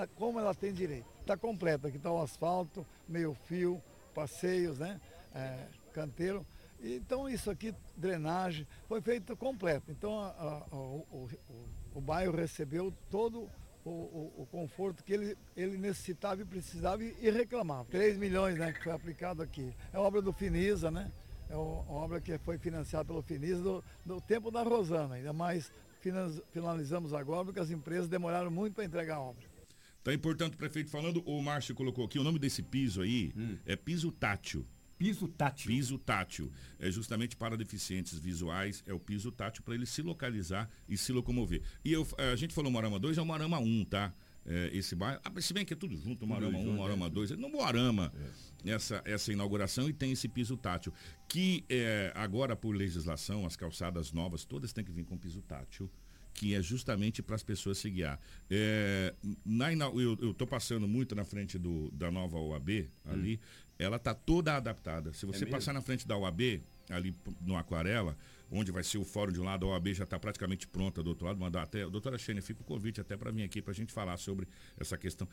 a, 0.00 0.06
como 0.06 0.40
ela 0.40 0.54
tem 0.54 0.72
direito. 0.72 1.06
Está 1.20 1.36
completa, 1.36 1.88
aqui 1.88 1.96
está 1.96 2.10
o 2.10 2.20
asfalto, 2.20 2.86
meio 3.06 3.34
fio, 3.34 3.80
passeios, 4.14 4.78
né? 4.78 5.00
É, 5.34 5.66
canteiro. 5.92 6.44
Então 6.82 7.28
isso 7.28 7.50
aqui, 7.50 7.74
drenagem, 7.96 8.66
foi 8.88 9.00
feito 9.00 9.36
completo. 9.36 9.90
Então 9.90 10.18
a, 10.18 10.28
a, 10.28 10.74
o, 10.74 11.06
o, 11.10 11.28
o, 11.94 12.00
bairro 12.00 12.34
recebeu 12.34 12.92
todo 13.10 13.48
o, 13.84 13.90
o, 14.38 14.48
conforto 14.50 15.04
que 15.04 15.12
ele, 15.12 15.36
ele 15.56 15.76
necessitava 15.76 16.42
e 16.42 16.44
precisava 16.44 17.04
e, 17.04 17.14
e, 17.20 17.30
reclamava. 17.30 17.84
3 17.90 18.16
milhões 18.16 18.56
né, 18.58 18.72
que 18.72 18.82
foi 18.82 18.92
aplicado 18.92 19.42
aqui. 19.42 19.74
É 19.92 19.98
obra 19.98 20.22
do 20.22 20.32
Finisa, 20.32 20.90
né? 20.90 21.10
É 21.48 21.56
uma 21.56 21.90
obra 21.90 22.20
que 22.20 22.38
foi 22.38 22.58
financiada 22.58 23.04
pelo 23.04 23.22
Finisa 23.22 23.62
do, 23.62 23.84
do 24.04 24.20
tempo 24.20 24.50
da 24.50 24.62
Rosana. 24.62 25.16
Ainda 25.16 25.32
mais 25.32 25.70
finalizamos 26.52 27.12
agora 27.12 27.44
porque 27.44 27.60
as 27.60 27.70
empresas 27.70 28.08
demoraram 28.08 28.50
muito 28.50 28.74
para 28.74 28.84
entregar 28.84 29.16
a 29.16 29.20
obra. 29.20 29.44
Tá 30.02 30.14
importante 30.14 30.54
o 30.54 30.56
prefeito 30.56 30.90
falando, 30.90 31.22
o 31.26 31.42
Márcio 31.42 31.74
colocou 31.74 32.06
aqui, 32.06 32.18
o 32.18 32.24
nome 32.24 32.38
desse 32.38 32.62
piso 32.62 33.02
aí 33.02 33.32
hum. 33.36 33.58
é 33.66 33.76
piso 33.76 34.10
tátil. 34.10 34.66
Piso 35.00 35.26
tátil. 35.26 35.68
Piso 35.68 35.98
tátil. 35.98 36.52
É 36.78 36.90
justamente 36.90 37.34
para 37.34 37.56
deficientes 37.56 38.18
visuais, 38.18 38.84
é 38.86 38.92
o 38.92 39.00
piso 39.00 39.32
tátil 39.32 39.62
para 39.62 39.74
ele 39.74 39.86
se 39.86 40.02
localizar 40.02 40.68
e 40.86 40.98
se 40.98 41.10
locomover. 41.10 41.62
E 41.82 41.90
eu, 41.90 42.06
a 42.18 42.36
gente 42.36 42.52
falou 42.52 42.70
Morama 42.70 42.98
2, 42.98 43.16
é 43.16 43.22
o 43.22 43.24
Morama 43.24 43.58
1, 43.58 43.84
tá? 43.86 44.12
É, 44.44 44.68
esse 44.74 44.94
bairro. 44.94 45.18
Ah, 45.24 45.40
se 45.40 45.54
bem 45.54 45.64
que 45.64 45.72
é 45.72 45.76
tudo 45.76 45.96
junto, 45.96 46.26
Morama 46.26 46.58
1, 46.58 46.76
Morama 46.76 47.08
2. 47.08 47.30
É. 47.30 47.36
No 47.36 47.48
Morama, 47.48 48.12
é. 48.62 48.72
essa, 48.72 49.00
essa 49.06 49.32
inauguração 49.32 49.88
e 49.88 49.92
tem 49.94 50.12
esse 50.12 50.28
piso 50.28 50.54
tátil. 50.54 50.92
Que 51.26 51.64
é, 51.70 52.12
agora, 52.14 52.54
por 52.54 52.76
legislação, 52.76 53.46
as 53.46 53.56
calçadas 53.56 54.12
novas 54.12 54.44
todas 54.44 54.70
têm 54.70 54.84
que 54.84 54.92
vir 54.92 55.06
com 55.06 55.16
piso 55.16 55.40
tátil 55.40 55.90
que 56.32 56.54
é 56.54 56.62
justamente 56.62 57.22
para 57.22 57.36
as 57.36 57.42
pessoas 57.42 57.78
se 57.78 57.90
guiar. 57.90 58.18
É, 58.50 59.14
na, 59.44 59.72
eu 59.72 60.30
estou 60.30 60.46
passando 60.46 60.86
muito 60.88 61.14
na 61.14 61.24
frente 61.24 61.58
do, 61.58 61.90
da 61.90 62.10
nova 62.10 62.38
OAB 62.38 62.88
ali, 63.04 63.36
hum 63.36 63.70
ela 63.80 63.96
está 63.96 64.14
toda 64.14 64.56
adaptada. 64.56 65.12
Se 65.14 65.24
você 65.24 65.44
é 65.44 65.46
passar 65.46 65.72
na 65.72 65.80
frente 65.80 66.06
da 66.06 66.16
OAB, 66.16 66.62
ali 66.90 67.14
no 67.40 67.56
Aquarela, 67.56 68.16
onde 68.50 68.70
vai 68.70 68.82
ser 68.82 68.98
o 68.98 69.04
fórum 69.04 69.32
de 69.32 69.40
um 69.40 69.44
lado, 69.44 69.66
a 69.66 69.70
OAB 69.70 69.94
já 69.94 70.04
está 70.04 70.18
praticamente 70.18 70.66
pronta 70.66 71.02
do 71.02 71.08
outro 71.08 71.26
lado, 71.26 71.40
mandar 71.40 71.62
até, 71.62 71.88
doutora 71.88 72.18
Xênia, 72.18 72.42
fica 72.42 72.60
o 72.60 72.64
convite 72.64 73.00
até 73.00 73.16
para 73.16 73.30
vir 73.30 73.42
aqui 73.42 73.62
para 73.62 73.72
a 73.72 73.74
gente 73.74 73.92
falar 73.92 74.16
sobre 74.18 74.46
essa 74.78 74.98
questão. 74.98 75.26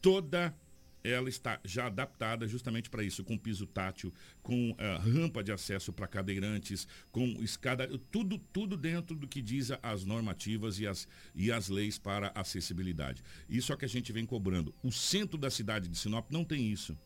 Toda 0.00 0.54
ela 1.02 1.28
está 1.28 1.60
já 1.64 1.86
adaptada 1.86 2.46
justamente 2.46 2.90
para 2.90 3.02
isso, 3.02 3.24
com 3.24 3.36
piso 3.36 3.66
tátil, 3.66 4.12
com 4.42 4.70
uh, 4.72 4.76
rampa 4.98 5.42
de 5.42 5.52
acesso 5.52 5.92
para 5.92 6.06
cadeirantes, 6.06 6.86
com 7.10 7.24
escada, 7.42 7.88
tudo, 8.10 8.38
tudo 8.52 8.76
dentro 8.76 9.16
do 9.16 9.26
que 9.26 9.40
diz 9.40 9.70
as 9.82 10.04
normativas 10.04 10.78
e 10.78 10.86
as, 10.86 11.08
e 11.34 11.52
as 11.52 11.68
leis 11.68 11.98
para 11.98 12.32
acessibilidade. 12.34 13.22
Isso 13.48 13.72
é 13.72 13.74
o 13.74 13.78
que 13.78 13.84
a 13.84 13.88
gente 13.88 14.12
vem 14.12 14.26
cobrando. 14.26 14.74
O 14.82 14.90
centro 14.92 15.38
da 15.38 15.50
cidade 15.50 15.88
de 15.88 15.96
Sinop 15.96 16.30
não 16.30 16.44
tem 16.44 16.70
isso 16.70 16.96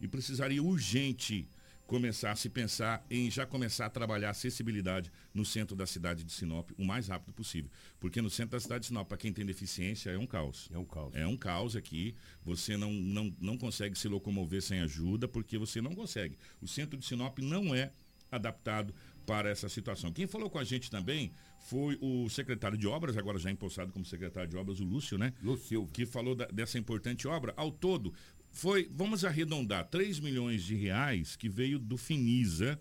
e 0.00 0.08
precisaria 0.08 0.62
urgente 0.62 1.48
começar 1.86 2.32
a 2.32 2.36
se 2.36 2.48
pensar 2.48 3.04
em 3.10 3.30
já 3.30 3.46
começar 3.46 3.86
a 3.86 3.90
trabalhar 3.90 4.30
acessibilidade 4.30 5.12
no 5.32 5.44
centro 5.44 5.76
da 5.76 5.86
cidade 5.86 6.24
de 6.24 6.32
Sinop 6.32 6.70
o 6.78 6.84
mais 6.84 7.08
rápido 7.08 7.32
possível. 7.32 7.70
Porque 8.00 8.22
no 8.22 8.30
centro 8.30 8.52
da 8.52 8.60
cidade 8.60 8.82
de 8.82 8.86
Sinop, 8.88 9.08
para 9.08 9.18
quem 9.18 9.32
tem 9.32 9.44
deficiência, 9.44 10.10
é 10.10 10.18
um 10.18 10.26
caos. 10.26 10.68
É 10.72 10.78
um 10.78 10.84
caos. 10.84 11.14
É 11.14 11.26
um 11.26 11.36
caos 11.36 11.76
aqui. 11.76 12.14
Você 12.44 12.76
não, 12.76 12.92
não, 12.92 13.34
não 13.40 13.58
consegue 13.58 13.98
se 13.98 14.08
locomover 14.08 14.62
sem 14.62 14.80
ajuda, 14.80 15.28
porque 15.28 15.58
você 15.58 15.80
não 15.80 15.94
consegue. 15.94 16.38
O 16.60 16.66
centro 16.66 16.98
de 16.98 17.04
Sinop 17.04 17.38
não 17.38 17.74
é 17.74 17.92
adaptado 18.30 18.94
para 19.24 19.48
essa 19.48 19.68
situação. 19.68 20.12
Quem 20.12 20.26
falou 20.26 20.50
com 20.50 20.58
a 20.58 20.64
gente 20.64 20.90
também 20.90 21.32
foi 21.58 21.98
o 22.00 22.28
secretário 22.28 22.76
de 22.76 22.86
obras, 22.86 23.16
agora 23.16 23.38
já 23.38 23.50
empossado 23.50 23.90
como 23.90 24.04
secretário 24.04 24.50
de 24.50 24.56
obras, 24.56 24.80
o 24.80 24.84
Lúcio, 24.84 25.16
né? 25.16 25.32
Lúcio. 25.42 25.86
Que 25.92 26.04
falou 26.04 26.34
da, 26.34 26.46
dessa 26.46 26.78
importante 26.78 27.26
obra. 27.26 27.54
Ao 27.56 27.72
todo, 27.72 28.12
foi, 28.54 28.88
vamos 28.92 29.24
arredondar, 29.24 29.84
3 29.88 30.20
milhões 30.20 30.62
de 30.62 30.76
reais 30.76 31.34
que 31.34 31.48
veio 31.48 31.76
do 31.76 31.98
Finisa, 31.98 32.80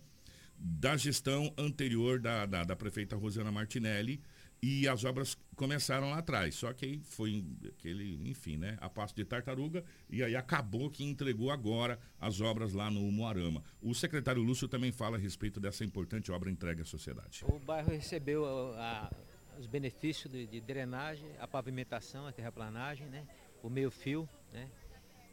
da 0.55 0.95
gestão 0.95 1.51
anterior 1.57 2.19
da, 2.19 2.45
da, 2.45 2.63
da 2.63 2.75
prefeita 2.75 3.15
Rosana 3.15 3.51
Martinelli, 3.51 4.21
e 4.61 4.87
as 4.87 5.03
obras 5.03 5.35
começaram 5.55 6.11
lá 6.11 6.19
atrás. 6.19 6.55
Só 6.55 6.71
que 6.71 6.85
aí 6.85 6.99
foi 6.99 7.43
aquele, 7.67 8.29
enfim, 8.29 8.55
né? 8.55 8.77
A 8.79 8.87
passo 8.87 9.13
de 9.13 9.25
tartaruga. 9.25 9.83
E 10.09 10.23
aí 10.23 10.37
acabou 10.37 10.89
que 10.89 11.03
entregou 11.03 11.51
agora 11.51 11.99
as 12.17 12.39
obras 12.39 12.71
lá 12.71 12.89
no 12.89 13.01
Moarama. 13.11 13.61
O 13.81 13.93
secretário 13.93 14.41
Lúcio 14.41 14.67
também 14.69 14.91
fala 14.91 15.17
a 15.17 15.19
respeito 15.19 15.59
dessa 15.59 15.83
importante 15.83 16.31
obra 16.31 16.49
entregue 16.49 16.81
à 16.81 16.85
sociedade. 16.85 17.43
O 17.45 17.59
bairro 17.59 17.89
recebeu 17.89 18.45
a, 18.77 19.09
a, 19.09 19.59
os 19.59 19.67
benefícios 19.67 20.31
de, 20.31 20.47
de, 20.47 20.61
drenagem, 20.61 21.29
a 21.39 21.47
pavimentação, 21.47 22.25
a 22.25 22.31
terraplanagem, 22.31 23.07
né? 23.07 23.27
O 23.61 23.69
meio 23.69 23.91
fio, 23.91 24.29
né? 24.53 24.69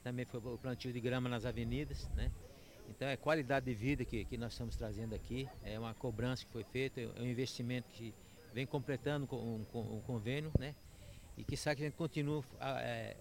Também 0.03 0.25
foi 0.25 0.41
o 0.41 0.59
plantio 0.59 0.93
de 0.93 1.01
grama 1.01 1.29
nas 1.29 1.45
avenidas, 1.45 2.09
né? 2.17 2.31
Então 2.89 3.07
é 3.07 3.17
qualidade 3.17 3.67
de 3.67 3.75
vida 3.75 4.05
que, 4.05 4.25
que 4.25 4.37
nós 4.37 4.53
estamos 4.53 4.77
trazendo 4.77 5.15
aqui, 5.15 5.49
é 5.63 5.79
uma 5.79 5.95
cobrança 5.95 6.45
que 6.45 6.51
foi 6.51 6.65
feita, 6.65 7.01
é 7.01 7.21
um 7.21 7.27
investimento 7.27 7.89
que 7.91 8.13
vem 8.53 8.67
completando 8.67 9.27
com 9.27 9.37
um, 9.37 9.79
um 9.79 10.01
convênio, 10.01 10.51
né? 10.59 10.75
E 11.37 11.45
que 11.45 11.57
sabe 11.57 11.77
que 11.77 11.83
a 11.83 11.87
gente 11.87 11.97
continua, 11.97 12.45
a, 12.59 12.81
é, 12.81 13.17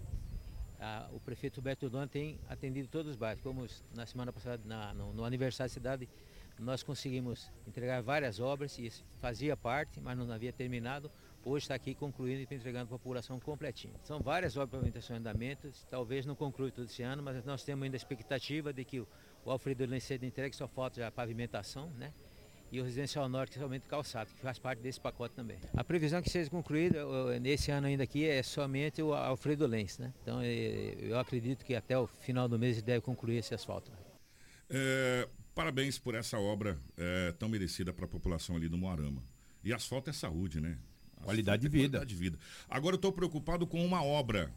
a, 0.80 1.08
o 1.14 1.20
prefeito 1.20 1.58
Roberto 1.58 1.90
Dona 1.90 2.08
tem 2.08 2.40
atendido 2.50 2.88
todos 2.88 3.12
os 3.12 3.16
bairros, 3.16 3.42
como 3.44 3.66
na 3.94 4.06
semana 4.06 4.34
passada, 4.34 4.62
na, 4.66 4.94
no, 4.94 5.14
no, 5.14 5.24
aniversário 5.24 5.70
da 5.70 5.74
cidade, 5.74 6.10
nós 6.58 6.84
conseguimos 6.84 7.52
entregar 7.68 8.02
várias 8.02 8.40
obras, 8.40 8.78
e 8.80 8.88
isso 8.88 9.06
fazia 9.20 9.56
parte, 9.56 10.00
mas 10.02 10.18
não 10.18 10.30
havia 10.32 10.52
terminado, 10.52 11.12
hoje 11.44 11.64
está 11.64 11.76
aqui 11.76 11.94
concluindo 11.94 12.42
e 12.42 12.44
entregando 12.44 12.86
a 12.86 12.98
população 12.98 13.40
completinho. 13.40 13.94
São 14.04 14.20
várias 14.20 14.56
obras 14.58 14.70
de 14.70 14.78
pavimentação 14.78 15.16
em 15.16 15.20
andamento, 15.20 15.72
talvez 15.90 16.26
não 16.26 16.36
conclua 16.36 16.72
tudo 16.72 16.86
esse 16.86 17.02
ano, 17.02 17.24
mas 17.24 17.44
nós 17.46 17.64
temos 17.64 17.84
ainda 17.84 17.96
a 17.96 17.98
expectativa 17.98 18.74
de 18.74 18.84
que 18.84 19.00
o, 19.00 19.08
Alfredo 19.46 19.88
seja 20.00 20.26
entregue, 20.26 20.56
só 20.56 20.68
falta 20.68 21.06
a 21.06 21.12
pavimentação, 21.12 21.90
né? 21.98 22.14
E 22.72 22.80
o 22.80 22.84
Residencial 22.84 23.28
Norte, 23.28 23.58
somente 23.58 23.88
calçado, 23.88 24.32
que 24.32 24.42
faz 24.42 24.60
parte 24.60 24.80
desse 24.80 25.00
pacote 25.00 25.34
também. 25.34 25.58
A 25.74 25.84
previsão 25.84 26.22
que 26.22 26.30
seja 26.30 26.52
concluída 26.52 27.04
nesse 27.40 27.72
ano 27.72 27.88
ainda 27.88 28.04
aqui 28.04 28.28
é 28.28 28.44
somente 28.44 29.02
o 29.02 29.12
Alfredo 29.12 29.66
Lenz, 29.66 29.98
né? 29.98 30.14
Então 30.22 30.44
eu 30.44 31.18
acredito 31.18 31.66
que 31.66 31.74
até 31.74 31.98
o 31.98 32.06
final 32.06 32.48
do 32.48 32.60
mês 32.60 32.80
deve 32.82 33.02
concluir 33.02 33.38
esse 33.38 33.56
asfalto. 33.56 33.92
É, 34.70 35.28
parabéns 35.56 35.98
por 35.98 36.14
essa 36.14 36.38
obra 36.38 36.78
é, 36.96 37.32
tão 37.32 37.50
merecida 37.50 37.92
para 37.92 38.06
a 38.06 38.08
população 38.08 38.56
ali 38.56 38.70
do 38.70 38.78
Moarama. 38.78 39.24
E 39.64 39.74
asfalto 39.74 40.12
é 40.12 40.14
saúde, 40.14 40.62
né? 40.62 40.78
Qualidade 41.24 41.62
de 41.62 41.70
vida. 41.70 41.98
Qualidade 41.98 42.10
de 42.10 42.16
vida. 42.16 42.40
Agora 42.70 42.96
eu 42.96 42.98
estou 42.98 43.12
preocupado 43.12 43.68
com 43.68 43.84
uma 43.86 44.04
obra. 44.04 44.52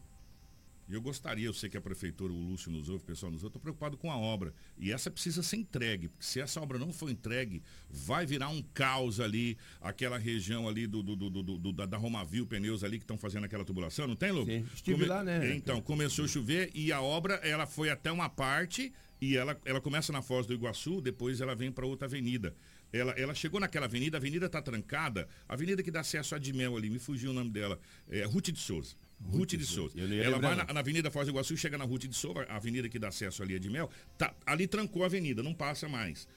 Eu 0.90 1.00
gostaria, 1.00 1.46
eu 1.46 1.54
sei 1.54 1.70
que 1.70 1.76
a 1.76 1.80
prefeitura, 1.80 2.32
o 2.32 2.36
Lúcio 2.36 2.70
nos 2.70 2.88
ouve, 2.88 3.02
o 3.02 3.06
pessoal 3.06 3.32
nos 3.32 3.42
ouve, 3.42 3.48
estou 3.48 3.62
preocupado 3.62 3.96
com 3.96 4.10
a 4.10 4.16
obra. 4.16 4.52
E 4.78 4.92
essa 4.92 5.10
precisa 5.10 5.42
ser 5.42 5.56
entregue, 5.56 6.08
porque 6.08 6.24
se 6.24 6.40
essa 6.40 6.60
obra 6.60 6.78
não 6.78 6.92
for 6.92 7.08
entregue, 7.08 7.62
vai 7.88 8.26
virar 8.26 8.48
um 8.48 8.62
caos 8.74 9.18
ali, 9.18 9.56
aquela 9.80 10.18
região 10.18 10.68
ali 10.68 10.86
do, 10.86 11.02
do, 11.02 11.16
do, 11.16 11.42
do 11.42 11.72
da, 11.72 11.86
da 11.86 11.96
Romavil 11.96 12.46
Pneus 12.46 12.84
ali 12.84 12.98
que 12.98 13.04
estão 13.04 13.16
fazendo 13.16 13.44
aquela 13.44 13.64
tubulação, 13.64 14.06
não 14.06 14.16
tem, 14.16 14.32
Lu? 14.32 14.44
Sim, 14.44 14.66
estive 14.74 14.98
Come... 14.98 15.08
lá, 15.08 15.24
né? 15.24 15.54
Então, 15.54 15.80
começou 15.80 16.24
a 16.26 16.28
chover 16.28 16.70
e 16.74 16.92
a 16.92 17.00
obra, 17.00 17.34
ela 17.36 17.64
foi 17.64 17.88
até 17.88 18.12
uma 18.12 18.28
parte 18.28 18.92
e 19.20 19.36
ela, 19.36 19.58
ela 19.64 19.80
começa 19.80 20.12
na 20.12 20.20
Foz 20.20 20.46
do 20.46 20.52
Iguaçu, 20.52 21.00
depois 21.00 21.40
ela 21.40 21.54
vem 21.54 21.70
para 21.70 21.86
outra 21.86 22.06
avenida. 22.06 22.54
Ela, 22.92 23.12
ela 23.12 23.34
chegou 23.34 23.58
naquela 23.58 23.86
avenida, 23.86 24.16
a 24.16 24.20
avenida 24.20 24.46
está 24.46 24.60
trancada, 24.60 25.26
a 25.48 25.54
avenida 25.54 25.82
que 25.82 25.90
dá 25.90 26.00
acesso 26.00 26.34
a 26.34 26.38
Dimel 26.38 26.76
ali, 26.76 26.90
me 26.90 26.98
fugiu 26.98 27.30
o 27.30 27.34
nome 27.34 27.50
dela, 27.50 27.80
é 28.10 28.24
Ruth 28.24 28.50
de 28.50 28.60
Souza. 28.60 28.94
Ruth 29.24 29.54
de 29.54 29.64
Souza. 29.64 29.94
Ela 29.98 30.38
vai 30.38 30.54
na, 30.54 30.64
na, 30.64 30.80
Avenida 30.80 31.10
Foz 31.10 31.26
do 31.26 31.30
Iguaçu, 31.30 31.56
chega 31.56 31.78
na 31.78 31.84
Ruth 31.84 32.06
de 32.06 32.14
Souza, 32.14 32.44
a 32.48 32.56
avenida 32.56 32.88
que 32.88 32.98
dá 32.98 33.08
acesso 33.08 33.42
ali 33.42 33.54
a 33.54 33.58
Dimel, 33.58 33.88
tá, 34.18 34.34
ali 34.44 34.66
trancou 34.66 35.04
a 35.04 35.06
avenida, 35.06 35.42
não 35.42 35.54
passa 35.54 35.88
mais. 35.88 36.28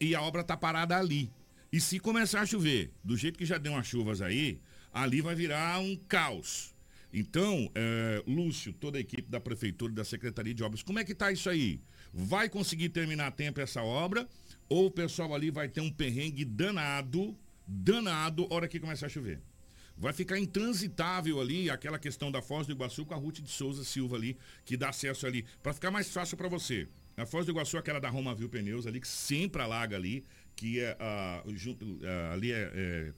E 0.00 0.14
a 0.14 0.20
obra 0.22 0.42
está 0.42 0.56
parada 0.56 0.96
ali. 0.96 1.30
E 1.72 1.80
se 1.80 1.98
começar 1.98 2.42
a 2.42 2.46
chover, 2.46 2.92
do 3.02 3.16
jeito 3.16 3.38
que 3.38 3.46
já 3.46 3.58
deu 3.58 3.72
umas 3.72 3.86
chuvas 3.86 4.20
aí, 4.20 4.60
ali 4.92 5.20
vai 5.20 5.34
virar 5.34 5.80
um 5.80 5.96
caos. 5.96 6.74
Então, 7.12 7.70
é, 7.74 8.22
Lúcio, 8.26 8.72
toda 8.72 8.98
a 8.98 9.00
equipe 9.00 9.30
da 9.30 9.40
Prefeitura 9.40 9.90
e 9.92 9.94
da 9.94 10.04
Secretaria 10.04 10.54
de 10.54 10.62
Obras, 10.62 10.82
como 10.82 10.98
é 10.98 11.04
que 11.04 11.12
está 11.12 11.32
isso 11.32 11.48
aí? 11.48 11.80
Vai 12.12 12.48
conseguir 12.48 12.90
terminar 12.90 13.28
a 13.28 13.30
tempo 13.30 13.60
essa 13.60 13.82
obra? 13.82 14.28
Ou 14.68 14.86
o 14.86 14.90
pessoal 14.90 15.34
ali 15.34 15.50
vai 15.50 15.68
ter 15.68 15.80
um 15.80 15.90
perrengue 15.90 16.44
danado, 16.44 17.36
danado, 17.66 18.46
hora 18.50 18.68
que 18.68 18.80
começar 18.80 19.06
a 19.06 19.08
chover. 19.08 19.40
Vai 19.96 20.12
ficar 20.12 20.38
intransitável 20.38 21.40
ali 21.40 21.70
aquela 21.70 21.98
questão 21.98 22.30
da 22.30 22.42
Foz 22.42 22.66
do 22.66 22.72
Iguaçu 22.72 23.06
com 23.06 23.14
a 23.14 23.16
Ruth 23.16 23.40
de 23.40 23.50
Souza 23.50 23.82
Silva 23.82 24.16
ali, 24.16 24.36
que 24.64 24.76
dá 24.76 24.90
acesso 24.90 25.26
ali, 25.26 25.44
para 25.62 25.72
ficar 25.72 25.90
mais 25.90 26.12
fácil 26.12 26.36
para 26.36 26.48
você. 26.48 26.86
A 27.16 27.24
Foz 27.24 27.46
do 27.46 27.52
Iguaçu, 27.52 27.78
aquela 27.78 27.98
da 27.98 28.10
Roma 28.10 28.34
Viu 28.34 28.48
Pneus 28.48 28.86
ali, 28.86 29.00
que 29.00 29.08
sempre 29.08 29.62
alaga 29.62 29.96
ali, 29.96 30.22
que 30.54 30.80
é 30.80 30.96
ali 32.30 32.52
é, 32.52 32.70
é 32.74 33.12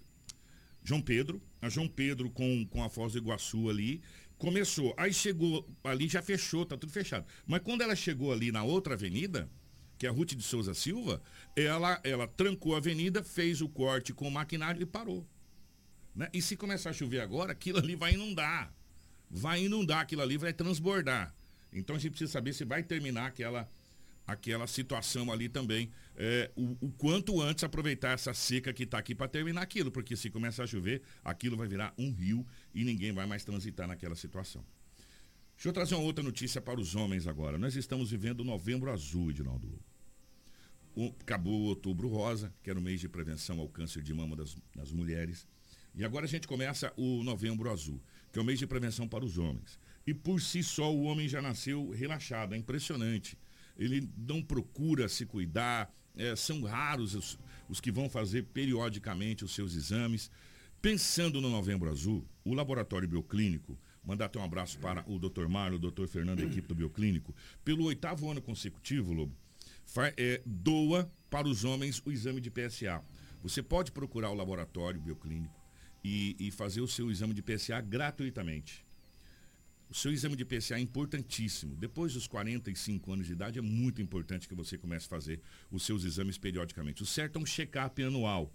João 0.84 1.02
Pedro, 1.02 1.42
a 1.60 1.68
João 1.68 1.88
Pedro 1.88 2.30
com, 2.30 2.64
com 2.66 2.84
a 2.84 2.88
Foz 2.88 3.12
do 3.12 3.18
Iguaçu 3.18 3.68
ali, 3.68 4.00
Começou, 4.38 4.94
aí 4.96 5.12
chegou 5.12 5.68
ali, 5.82 6.06
já 6.08 6.22
fechou, 6.22 6.64
tá 6.64 6.76
tudo 6.76 6.92
fechado. 6.92 7.26
Mas 7.44 7.60
quando 7.60 7.82
ela 7.82 7.96
chegou 7.96 8.32
ali 8.32 8.52
na 8.52 8.62
outra 8.62 8.94
avenida, 8.94 9.50
que 9.98 10.06
é 10.06 10.08
a 10.08 10.12
Ruth 10.12 10.34
de 10.34 10.42
Souza 10.42 10.72
Silva, 10.74 11.20
ela, 11.56 12.00
ela 12.04 12.26
trancou 12.28 12.74
a 12.74 12.78
avenida, 12.78 13.22
fez 13.22 13.60
o 13.60 13.68
corte 13.68 14.14
com 14.14 14.28
o 14.28 14.30
maquinário 14.30 14.80
e 14.80 14.86
parou. 14.86 15.26
Né? 16.14 16.28
E 16.32 16.40
se 16.40 16.56
começar 16.56 16.90
a 16.90 16.92
chover 16.92 17.20
agora, 17.20 17.52
aquilo 17.52 17.78
ali 17.78 17.96
vai 17.96 18.14
inundar. 18.14 18.72
Vai 19.30 19.64
inundar, 19.64 20.00
aquilo 20.00 20.22
ali 20.22 20.36
vai 20.36 20.52
transbordar. 20.52 21.34
Então 21.72 21.96
a 21.96 21.98
gente 21.98 22.12
precisa 22.12 22.32
saber 22.32 22.52
se 22.54 22.64
vai 22.64 22.82
terminar 22.82 23.26
aquela, 23.26 23.68
aquela 24.26 24.66
situação 24.66 25.30
ali 25.30 25.48
também. 25.48 25.90
É, 26.16 26.50
o, 26.56 26.76
o, 26.80 26.90
quanto 26.92 27.40
antes 27.40 27.62
aproveitar 27.62 28.12
essa 28.12 28.32
seca 28.32 28.72
que 28.72 28.84
está 28.84 28.98
aqui 28.98 29.14
para 29.14 29.28
terminar 29.28 29.62
aquilo, 29.62 29.90
porque 29.90 30.16
se 30.16 30.30
começar 30.30 30.64
a 30.64 30.66
chover, 30.66 31.02
aquilo 31.22 31.56
vai 31.56 31.68
virar 31.68 31.92
um 31.98 32.12
rio 32.12 32.46
e 32.74 32.84
ninguém 32.84 33.12
vai 33.12 33.26
mais 33.26 33.44
transitar 33.44 33.86
naquela 33.86 34.14
situação. 34.14 34.64
Deixa 35.54 35.68
eu 35.68 35.72
trazer 35.72 35.96
uma 35.96 36.04
outra 36.04 36.22
notícia 36.22 36.60
para 36.60 36.80
os 36.80 36.94
homens 36.94 37.26
agora. 37.26 37.58
Nós 37.58 37.74
estamos 37.74 38.12
vivendo 38.12 38.44
novembro 38.44 38.92
azul, 38.92 39.30
Edinaldo. 39.30 39.78
Acabou 41.20 41.60
o 41.60 41.64
outubro 41.64 42.08
rosa, 42.08 42.52
que 42.62 42.70
era 42.70 42.78
o 42.78 42.82
mês 42.82 43.00
de 43.00 43.08
prevenção 43.08 43.60
ao 43.60 43.68
câncer 43.68 44.02
de 44.02 44.12
mama 44.12 44.34
das, 44.34 44.56
das 44.74 44.92
mulheres. 44.92 45.46
E 45.94 46.04
agora 46.04 46.26
a 46.26 46.28
gente 46.28 46.46
começa 46.46 46.92
o 46.96 47.22
novembro 47.22 47.70
azul, 47.70 48.00
que 48.32 48.38
é 48.38 48.42
o 48.42 48.44
mês 48.44 48.58
de 48.58 48.66
prevenção 48.66 49.08
para 49.08 49.24
os 49.24 49.38
homens. 49.38 49.78
E 50.06 50.14
por 50.14 50.40
si 50.40 50.62
só 50.62 50.94
o 50.94 51.02
homem 51.02 51.28
já 51.28 51.42
nasceu 51.42 51.90
relaxado, 51.90 52.54
é 52.54 52.58
impressionante. 52.58 53.38
Ele 53.76 54.08
não 54.16 54.42
procura 54.42 55.08
se 55.08 55.26
cuidar, 55.26 55.92
é, 56.16 56.34
são 56.34 56.62
raros 56.62 57.14
os, 57.14 57.38
os 57.68 57.80
que 57.80 57.92
vão 57.92 58.08
fazer 58.08 58.44
periodicamente 58.44 59.44
os 59.44 59.54
seus 59.54 59.74
exames. 59.74 60.30
Pensando 60.80 61.40
no 61.40 61.50
Novembro 61.50 61.90
Azul, 61.90 62.24
o 62.44 62.54
Laboratório 62.54 63.08
Bioclínico, 63.08 63.78
mandar 64.04 64.26
até 64.26 64.38
um 64.38 64.44
abraço 64.44 64.78
para 64.78 65.04
o 65.06 65.18
Dr. 65.18 65.48
Mário, 65.48 65.76
o 65.76 65.90
Dr. 65.90 66.06
Fernando, 66.06 66.40
a 66.40 66.44
equipe 66.44 66.66
do 66.66 66.74
Bioclínico, 66.74 67.34
pelo 67.64 67.84
oitavo 67.84 68.30
ano 68.30 68.40
consecutivo, 68.40 69.12
Lobo, 69.12 69.36
é, 70.16 70.42
doa 70.44 71.10
para 71.30 71.48
os 71.48 71.64
homens 71.64 72.02
o 72.04 72.10
exame 72.10 72.40
de 72.40 72.50
PSA. 72.50 73.02
Você 73.42 73.62
pode 73.62 73.92
procurar 73.92 74.30
o 74.30 74.34
Laboratório 74.34 75.00
Bioclínico 75.00 75.54
e, 76.04 76.36
e 76.38 76.50
fazer 76.50 76.80
o 76.80 76.88
seu 76.88 77.10
exame 77.10 77.34
de 77.34 77.42
PSA 77.42 77.80
gratuitamente. 77.80 78.86
O 79.90 79.94
seu 79.94 80.12
exame 80.12 80.36
de 80.36 80.44
PSA 80.44 80.76
é 80.76 80.80
importantíssimo. 80.80 81.74
Depois 81.74 82.12
dos 82.12 82.26
45 82.26 83.12
anos 83.12 83.26
de 83.26 83.32
idade, 83.32 83.58
é 83.58 83.62
muito 83.62 84.02
importante 84.02 84.46
que 84.46 84.54
você 84.54 84.76
comece 84.76 85.06
a 85.06 85.08
fazer 85.08 85.40
os 85.70 85.84
seus 85.84 86.04
exames 86.04 86.36
periodicamente. 86.36 87.02
O 87.02 87.06
certo 87.06 87.38
é 87.38 87.42
um 87.42 87.46
check-up 87.46 88.02
anual. 88.02 88.52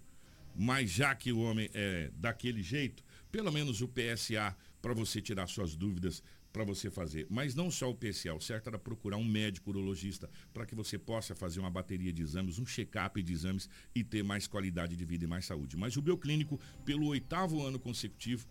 Mas 0.56 0.92
já 0.92 1.16
que 1.16 1.32
o 1.32 1.40
homem 1.40 1.70
é 1.74 2.12
daquele 2.16 2.62
jeito, 2.62 3.04
pelo 3.32 3.52
menos 3.52 3.82
o 3.82 3.88
PSA 3.88 4.56
para 4.80 4.94
você 4.94 5.20
tirar 5.20 5.48
suas 5.48 5.76
dúvidas, 5.76 6.22
para 6.54 6.64
você 6.64 6.90
fazer. 6.92 7.26
Mas 7.30 7.56
não 7.56 7.72
só 7.72 7.90
o 7.90 7.96
PSA, 7.96 8.34
o 8.34 8.40
certo 8.40 8.68
era 8.68 8.78
procurar 8.78 9.18
um 9.18 9.26
médico 9.26 9.72
urologista 9.72 10.30
para 10.54 10.66
que 10.66 10.76
você 10.76 11.00
possa 11.00 11.34
fazer 11.34 11.60
uma 11.60 11.72
bateria 11.72 12.14
de 12.14 12.22
exames, 12.22 12.60
um 12.60 12.66
check-up 12.66 13.22
de 13.22 13.34
exames 13.34 13.68
e 13.94 14.04
ter 14.04 14.24
mais 14.24 14.46
qualidade 14.46 14.96
de 14.96 15.04
vida 15.04 15.26
e 15.26 15.28
mais 15.28 15.46
saúde. 15.46 15.76
Mas 15.76 15.98
o 15.98 16.02
Bioclínico, 16.02 16.60
pelo 16.86 17.08
oitavo 17.08 17.64
ano 17.64 17.80
consecutivo, 17.80 18.48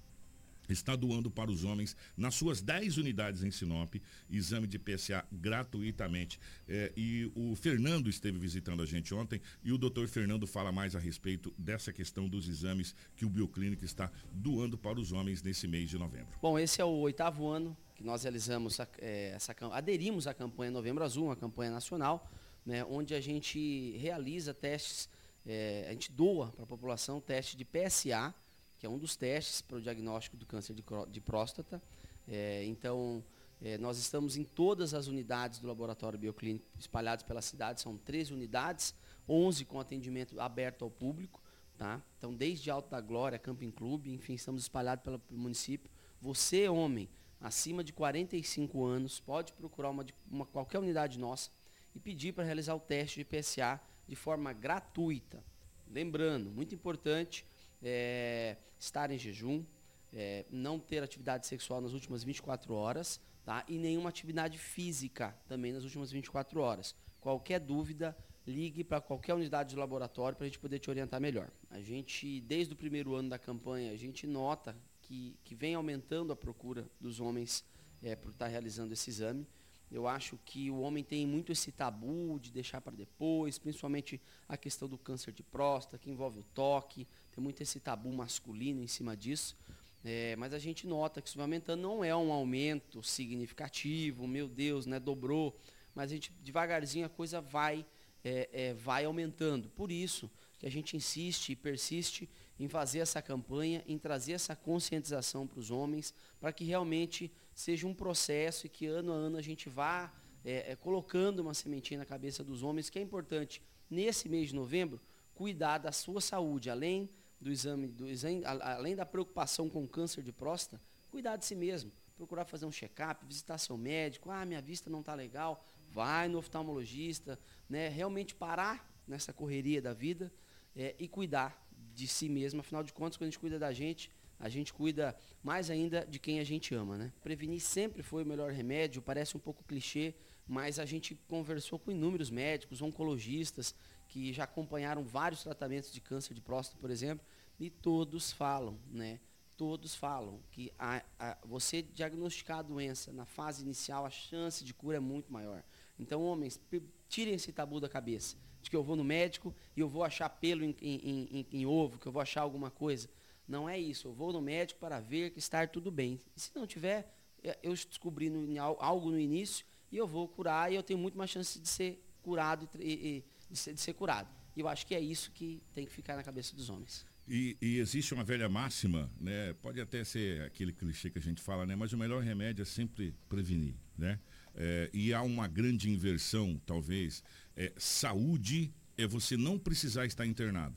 está 0.69 0.97
doando 0.97 1.31
para 1.31 1.51
os 1.51 1.65
homens, 1.65 1.97
nas 2.17 2.35
suas 2.35 2.61
10 2.61 2.97
unidades 2.99 3.43
em 3.43 3.51
Sinop, 3.51 3.95
exame 4.31 4.67
de 4.67 4.79
PSA 4.79 5.25
gratuitamente. 5.31 6.39
É, 6.69 6.93
e 6.97 7.31
o 7.35 7.55
Fernando 7.57 8.09
esteve 8.09 8.39
visitando 8.39 8.83
a 8.83 8.87
gente 8.87 9.15
ontem 9.15 9.41
e 9.63 9.73
o 9.73 9.79
doutor 9.79 10.09
Fernando 10.09 10.47
fala 10.47 10.73
mais 10.73 10.95
a 10.95 10.99
respeito 10.99 11.53
dessa 11.59 11.93
questão 11.93 12.29
dos 12.29 12.49
exames 12.49 12.95
que 13.17 13.25
o 13.25 13.31
Bioclínico 13.31 13.85
está 13.85 14.11
doando 14.33 14.79
para 14.79 14.99
os 14.99 15.13
homens 15.13 15.43
nesse 15.43 15.67
mês 15.67 15.91
de 15.91 15.99
novembro. 15.99 16.39
Bom, 16.41 16.59
esse 16.59 16.81
é 16.81 16.85
o 16.85 16.89
oitavo 16.89 17.47
ano 17.49 17.77
que 18.03 18.07
nós 18.07 18.25
realizamos, 18.25 18.79
é, 18.99 19.31
essa, 19.31 19.55
aderimos 19.71 20.27
à 20.27 20.35
campanha 20.35 20.73
Novembro 20.73 21.05
Azul, 21.05 21.27
uma 21.27 21.37
campanha 21.37 21.71
nacional, 21.71 22.29
né, 22.67 22.85
onde 22.85 23.15
a 23.15 23.21
gente 23.21 23.97
realiza 23.97 24.53
testes, 24.53 25.09
é, 25.47 25.87
a 25.89 25.93
gente 25.93 26.11
doa 26.11 26.49
para 26.51 26.65
a 26.65 26.67
população 26.67 27.21
teste 27.21 27.57
de 27.57 27.65
PSA, 27.65 28.35
que 28.77 28.85
é 28.85 28.89
um 28.89 28.99
dos 28.99 29.15
testes 29.15 29.63
para 29.63 29.77
o 29.77 29.81
diagnóstico 29.81 30.37
do 30.37 30.45
câncer 30.45 30.75
de, 30.75 30.85
de 31.11 31.21
próstata. 31.21 31.81
É, 32.27 32.65
então, 32.65 33.23
é, 33.61 33.79
nós 33.79 33.99
estamos 33.99 34.37
em 34.37 34.43
todas 34.43 34.95
as 34.95 35.07
unidades 35.07 35.61
do 35.61 35.69
laboratório 35.69 36.19
bioclínico 36.19 36.67
espalhados 36.77 37.25
pela 37.25 37.41
cidade, 37.41 37.81
são 37.81 37.97
13 37.97 38.35
unidades, 38.35 38.95
11 39.29 39.65
com 39.65 39.79
atendimento 39.79 40.41
aberto 40.41 40.85
ao 40.85 40.91
público. 40.91 41.41
Tá? 41.79 42.03
Então, 42.19 42.35
desde 42.35 42.69
Alto 42.69 42.91
da 42.91 43.01
Glória, 43.01 43.39
Camping 43.39 43.71
Clube, 43.71 44.13
enfim, 44.13 44.35
estamos 44.35 44.63
espalhados 44.63 45.05
pelo 45.05 45.21
município. 45.31 45.91
Você, 46.21 46.69
homem, 46.69 47.09
acima 47.43 47.83
de 47.83 47.93
45 47.93 48.85
anos, 48.85 49.21
pode 49.21 49.53
procurar 49.53 49.91
uma, 49.91 50.07
uma 50.31 50.47
qualquer 50.47 50.79
unidade 50.79 51.19
nossa 51.19 51.51
e 51.95 51.99
pedir 51.99 52.33
para 52.33 52.45
realizar 52.45 52.75
o 52.75 52.81
teste 52.81 53.23
de 53.23 53.25
PSA 53.25 53.81
de 54.07 54.15
forma 54.15 54.53
gratuita. 54.53 55.45
Lembrando, 55.91 56.51
muito 56.51 56.75
importante, 56.75 57.45
é, 57.83 58.57
estar 58.79 59.11
em 59.11 59.19
jejum, 59.19 59.65
é, 60.13 60.47
não 60.51 60.79
ter 60.79 61.03
atividade 61.03 61.47
sexual 61.47 61.81
nas 61.81 61.93
últimas 61.93 62.23
24 62.23 62.73
horas, 62.73 63.21
tá? 63.45 63.65
E 63.69 63.77
nenhuma 63.77 64.09
atividade 64.09 64.57
física 64.57 65.37
também 65.49 65.73
nas 65.73 65.85
últimas 65.85 66.11
24 66.11 66.61
horas. 66.61 66.95
Qualquer 67.21 67.61
dúvida, 67.61 68.17
ligue 68.47 68.83
para 68.83 69.01
qualquer 69.01 69.35
unidade 69.35 69.71
de 69.71 69.77
laboratório 69.77 70.37
para 70.37 70.45
a 70.45 70.49
gente 70.49 70.59
poder 70.59 70.79
te 70.79 70.91
orientar 70.91 71.21
melhor. 71.21 71.51
A 71.71 71.81
gente, 71.81 72.41
desde 72.41 72.73
o 72.73 72.77
primeiro 72.77 73.15
ano 73.15 73.29
da 73.29 73.39
campanha, 73.39 73.93
a 73.93 73.97
gente 73.97 74.27
nota 74.27 74.77
que, 75.13 75.37
que 75.45 75.55
vem 75.55 75.75
aumentando 75.75 76.33
a 76.33 76.37
procura 76.37 76.89
dos 76.99 77.21
homens 77.21 77.63
é, 78.03 78.17
por 78.17 78.31
estar 78.31 78.47
realizando 78.47 78.95
esse 78.95 79.11
exame. 79.11 79.47
Eu 79.91 80.09
acho 80.09 80.39
que 80.43 80.71
o 80.71 80.81
homem 80.81 81.05
tem 81.05 81.27
muito 81.27 81.53
esse 81.53 81.71
tabu 81.71 82.41
de 82.41 82.51
deixar 82.51 82.81
para 82.81 82.97
depois, 82.97 83.59
principalmente 83.59 84.19
a 84.49 84.57
questão 84.57 84.89
do 84.89 84.97
câncer 84.97 85.31
de 85.35 85.43
próstata, 85.43 85.99
que 85.99 86.09
envolve 86.09 86.39
o 86.39 86.45
toque, 86.55 87.07
tem 87.31 87.45
muito 87.45 87.63
esse 87.63 87.79
tabu 87.79 88.11
masculino 88.11 88.83
em 88.83 88.87
cima 88.87 89.15
disso. 89.15 89.55
É, 90.03 90.35
mas 90.37 90.55
a 90.55 90.59
gente 90.59 90.87
nota 90.87 91.21
que 91.21 91.29
isso 91.29 91.37
vai 91.37 91.45
aumentando, 91.45 91.83
não 91.83 92.03
é 92.03 92.17
um 92.17 92.33
aumento 92.33 93.03
significativo, 93.03 94.27
meu 94.27 94.49
Deus, 94.49 94.87
né, 94.87 94.99
dobrou, 94.99 95.55
mas 95.95 96.11
a 96.11 96.15
gente 96.15 96.33
devagarzinho 96.43 97.05
a 97.05 97.11
coisa 97.11 97.39
vai, 97.39 97.85
é, 98.25 98.49
é, 98.51 98.75
vai 98.75 99.05
aumentando. 99.05 99.69
Por 99.69 99.93
isso 99.93 100.31
que 100.59 100.65
a 100.65 100.71
gente 100.71 100.97
insiste 100.97 101.51
e 101.51 101.57
persiste 101.57 102.31
em 102.59 102.69
fazer 102.69 103.01
essa 103.01 103.21
campanha, 103.21 103.83
em 103.87 103.99
trazer 103.99 104.33
essa 104.33 104.55
conscientização 104.55 105.47
para 105.47 105.59
os 105.59 105.71
homens, 105.71 106.15
para 106.41 106.53
que 106.53 106.65
realmente 106.65 107.33
seja 107.55 107.87
um 107.87 107.95
processo 107.95 108.67
e 108.67 108.69
que 108.69 108.87
ano 108.87 109.13
a 109.13 109.17
ano 109.17 109.37
a 109.37 109.43
gente 109.43 109.69
vá 109.69 110.13
é, 110.45 110.73
é, 110.73 110.77
colocando 110.77 111.41
uma 111.41 111.55
sementinha 111.55 111.99
na 111.99 112.07
cabeça 112.07 112.43
dos 112.43 112.63
homens, 112.63 112.91
que 112.91 112.99
é 112.99 113.03
importante, 113.03 113.63
nesse 113.89 114.29
mês 114.29 114.49
de 114.49 114.55
novembro, 114.55 115.01
cuidar 115.35 115.79
da 115.79 115.93
sua 115.93 116.21
saúde, 116.21 116.71
além 116.71 117.09
do 117.41 117.51
exame, 117.51 117.89
do 117.89 118.09
exame 118.09 118.43
além 118.45 118.95
da 118.95 119.05
preocupação 119.05 119.69
com 119.69 119.87
câncer 119.87 120.23
de 120.23 120.33
próstata, 120.33 120.81
cuidar 121.11 121.37
de 121.37 121.45
si 121.45 121.55
mesmo, 121.55 121.93
procurar 122.17 122.45
fazer 122.45 122.67
um 122.67 122.73
check-up, 122.73 123.25
visitar 123.27 123.59
seu 123.59 123.77
médico, 123.77 124.31
ah, 124.31 124.45
minha 124.45 124.63
vista 124.63 124.89
não 124.89 125.01
está 125.01 125.15
legal, 125.15 125.65
vai 125.91 126.29
no 126.29 126.39
oftalmologista, 126.39 127.39
né, 127.69 127.89
realmente 127.89 128.35
parar 128.35 128.89
nessa 129.07 129.33
correria 129.33 129.83
da 129.83 129.93
vida 129.93 130.33
é, 130.75 130.95
e 130.99 131.09
cuidar 131.09 131.61
de 132.03 132.09
si 132.09 132.29
mesmo, 132.29 132.59
afinal 132.61 132.83
de 132.83 132.93
contas, 132.93 133.17
quando 133.17 133.29
a 133.29 133.31
gente 133.31 133.39
cuida 133.39 133.61
da 133.61 133.73
gente, 133.73 134.11
a 134.41 134.49
gente 134.49 134.73
cuida 134.73 135.17
mais 135.41 135.71
ainda 135.71 136.05
de 136.05 136.19
quem 136.19 136.41
a 136.41 136.45
gente 136.45 136.75
ama, 136.75 136.99
né? 136.99 137.13
Prevenir 137.23 137.61
sempre 137.61 138.03
foi 138.03 138.25
o 138.25 138.27
melhor 138.27 138.51
remédio, 138.51 139.01
parece 139.01 139.37
um 139.37 139.41
pouco 139.41 139.63
clichê, 139.63 140.13
mas 140.45 140.81
a 140.81 140.85
gente 140.85 141.15
conversou 141.29 141.79
com 141.79 141.93
inúmeros 141.93 142.29
médicos, 142.29 142.83
oncologistas, 142.83 143.73
que 144.09 144.33
já 144.33 144.43
acompanharam 144.43 145.05
vários 145.05 145.45
tratamentos 145.45 145.93
de 145.93 146.01
câncer 146.01 146.35
de 146.35 146.41
próstata, 146.41 146.81
por 146.81 146.91
exemplo, 146.91 147.25
e 147.59 147.71
todos 147.71 148.33
falam, 148.33 148.77
né? 148.91 149.21
Todos 149.57 149.95
falam 149.95 150.41
que 150.51 150.73
a, 150.77 151.05
a, 151.21 151.39
você 151.45 151.83
diagnosticar 151.83 152.59
a 152.59 152.63
doença 152.63 153.13
na 153.13 153.25
fase 153.25 153.63
inicial, 153.63 154.05
a 154.05 154.11
chance 154.11 154.65
de 154.65 154.75
cura 154.75 154.97
é 154.97 155.01
muito 155.01 155.33
maior. 155.33 155.63
Então, 156.01 156.21
homens, 156.25 156.61
tirem 157.09 157.35
esse 157.35 157.53
tabu 157.53 157.79
da 157.79 157.89
cabeça, 157.89 158.37
de 158.63 158.71
que 158.71 158.77
eu 158.77 158.83
vou 158.83 158.97
no 158.97 159.05
médico 159.05 159.55
e 159.77 159.81
eu 159.81 159.89
vou 159.89 160.05
achar 160.05 160.29
pelo 160.29 160.65
em, 160.65 160.75
em, 160.81 161.29
em, 161.31 161.47
em 161.53 161.67
ovo, 161.67 161.99
que 161.99 162.07
eu 162.07 162.13
vou 162.13 162.23
achar 162.23 162.43
alguma 162.43 162.71
coisa. 162.71 163.09
Não 163.47 163.69
é 163.69 163.79
isso. 163.79 164.09
Eu 164.09 164.13
vou 164.13 164.33
no 164.33 164.41
médico 164.41 164.81
para 164.81 165.01
ver 165.01 165.31
que 165.31 165.39
está 165.39 165.67
tudo 165.67 165.91
bem. 165.91 166.21
E 166.37 166.41
se 166.41 166.51
não 166.55 166.67
tiver, 166.67 167.13
é, 167.43 167.59
eu 167.63 167.73
descobri 167.73 168.31
no, 168.31 168.61
algo 168.61 169.11
no 169.11 169.19
início 169.19 169.67
e 169.91 169.97
eu 169.97 170.07
vou 170.07 170.29
curar 170.29 170.73
e 170.73 170.77
eu 170.77 170.83
tenho 170.83 170.99
muito 170.99 171.19
mais 171.19 171.31
chance 171.31 171.59
de 171.59 171.69
ser 171.69 172.03
curado 172.23 172.69
e, 172.79 173.25
de, 173.51 173.59
ser, 173.59 173.75
de 173.75 173.81
ser 173.81 173.93
curado. 173.95 174.29
E 174.57 174.61
eu 174.61 174.69
acho 174.69 174.87
que 174.87 174.95
é 174.95 175.01
isso 175.01 175.31
que 175.33 175.63
tem 175.75 175.85
que 175.85 175.93
ficar 175.93 176.17
na 176.17 176.23
cabeça 176.23 176.55
dos 176.55 176.71
homens. 176.71 177.05
E, 177.27 177.57
e, 177.63 177.79
existe 177.79 178.13
uma 178.13 178.25
velha 178.25 178.49
máxima, 178.49 179.11
né? 179.21 179.53
Pode 179.55 179.81
até 179.81 180.03
ser 180.03 180.43
aquele 180.43 180.73
clichê 180.73 181.09
que 181.09 181.19
a 181.19 181.23
gente 181.23 181.41
fala, 181.41 181.65
né? 181.65 181.77
Mas 181.77 181.93
o 181.93 181.99
melhor 181.99 182.23
remédio 182.23 182.63
é 182.63 182.67
sempre 182.67 183.15
prevenir, 183.29 183.75
né? 183.97 184.19
É, 184.55 184.91
e 184.93 185.15
há 185.15 185.23
uma 185.23 185.49
grande 185.49 185.91
inversão, 185.91 186.61
talvez. 186.67 187.23
É, 187.57 187.73
saúde 187.77 188.73
é 188.97 189.07
você 189.07 189.37
não 189.37 189.59
precisar 189.59 190.07
estar 190.07 190.27
internado. 190.27 190.77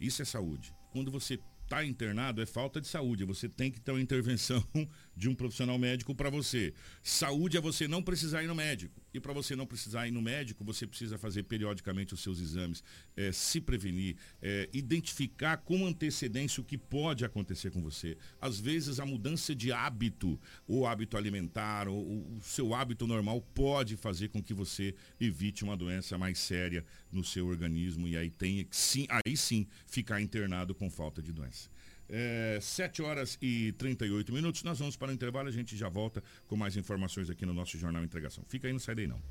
Isso 0.00 0.22
é 0.22 0.24
saúde. 0.24 0.72
Quando 0.92 1.10
você 1.10 1.38
tá 1.70 1.84
internado 1.84 2.42
é 2.42 2.46
falta 2.46 2.80
de 2.80 2.88
saúde. 2.88 3.24
Você 3.24 3.48
tem 3.48 3.70
que 3.70 3.80
ter 3.80 3.92
uma 3.92 4.00
intervenção 4.00 4.62
de 5.16 5.28
um 5.28 5.34
profissional 5.34 5.78
médico 5.78 6.14
para 6.14 6.28
você. 6.28 6.74
Saúde 7.00 7.56
é 7.56 7.60
você 7.60 7.86
não 7.86 8.02
precisar 8.02 8.42
ir 8.42 8.48
no 8.48 8.56
médico. 8.56 8.99
E 9.12 9.20
para 9.20 9.32
você 9.32 9.56
não 9.56 9.66
precisar 9.66 10.06
ir 10.06 10.10
no 10.10 10.22
médico, 10.22 10.64
você 10.64 10.86
precisa 10.86 11.18
fazer 11.18 11.42
periodicamente 11.44 12.14
os 12.14 12.20
seus 12.20 12.40
exames, 12.40 12.82
é, 13.16 13.32
se 13.32 13.60
prevenir, 13.60 14.16
é, 14.40 14.68
identificar 14.72 15.56
com 15.58 15.86
antecedência 15.86 16.60
o 16.60 16.64
que 16.64 16.78
pode 16.78 17.24
acontecer 17.24 17.70
com 17.70 17.82
você. 17.82 18.16
Às 18.40 18.60
vezes 18.60 19.00
a 19.00 19.06
mudança 19.06 19.54
de 19.54 19.72
hábito, 19.72 20.40
ou 20.66 20.86
hábito 20.86 21.16
alimentar, 21.16 21.88
ou 21.88 22.00
o 22.00 22.40
seu 22.42 22.74
hábito 22.74 23.06
normal 23.06 23.40
pode 23.54 23.96
fazer 23.96 24.28
com 24.28 24.42
que 24.42 24.54
você 24.54 24.94
evite 25.20 25.64
uma 25.64 25.76
doença 25.76 26.16
mais 26.16 26.38
séria 26.38 26.84
no 27.10 27.24
seu 27.24 27.46
organismo 27.46 28.06
e 28.06 28.16
aí 28.16 28.30
tem 28.30 28.66
sim, 28.70 29.06
aí 29.08 29.36
sim 29.36 29.66
ficar 29.86 30.20
internado 30.20 30.74
com 30.74 30.88
falta 30.88 31.20
de 31.22 31.32
doença. 31.32 31.68
É, 32.12 32.58
7 32.60 33.02
horas 33.02 33.38
e 33.40 33.72
38 33.72 34.32
minutos. 34.32 34.62
Nós 34.64 34.78
vamos 34.78 34.96
para 34.96 35.10
o 35.10 35.12
intervalo. 35.12 35.48
A 35.48 35.52
gente 35.52 35.76
já 35.76 35.88
volta 35.88 36.22
com 36.48 36.56
mais 36.56 36.76
informações 36.76 37.30
aqui 37.30 37.46
no 37.46 37.54
nosso 37.54 37.78
Jornal 37.78 38.02
Integração. 38.02 38.44
Fica 38.48 38.66
aí, 38.66 38.72
não 38.72 38.80
sai 38.80 38.96
daí 38.96 39.06
não. 39.06 39.22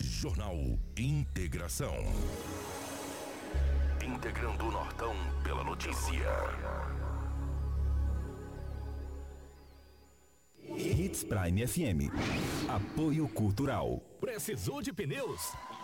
Jornal 0.00 0.56
Integração. 0.96 1.94
Integrando 4.04 4.66
o 4.66 4.72
Nortão 4.72 5.14
pela 5.44 5.62
notícia. 5.62 6.26
Hits 10.76 11.24
Prime 11.24 11.66
FM. 11.66 12.10
Apoio 12.68 13.28
Cultural. 13.28 14.00
Precisou 14.20 14.82
de 14.82 14.92
pneus? 14.92 15.52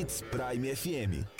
Hits 0.00 0.22
Prime 0.32 0.64
FM. 0.64 1.39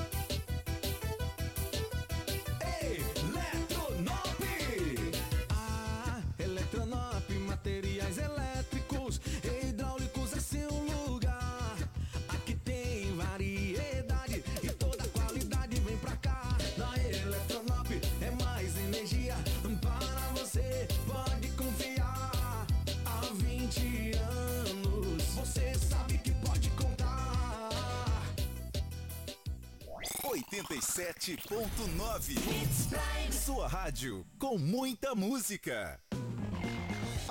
Sua 33.31 33.67
rádio 33.67 34.25
com 34.37 34.57
muita 34.57 35.15
música. 35.15 35.99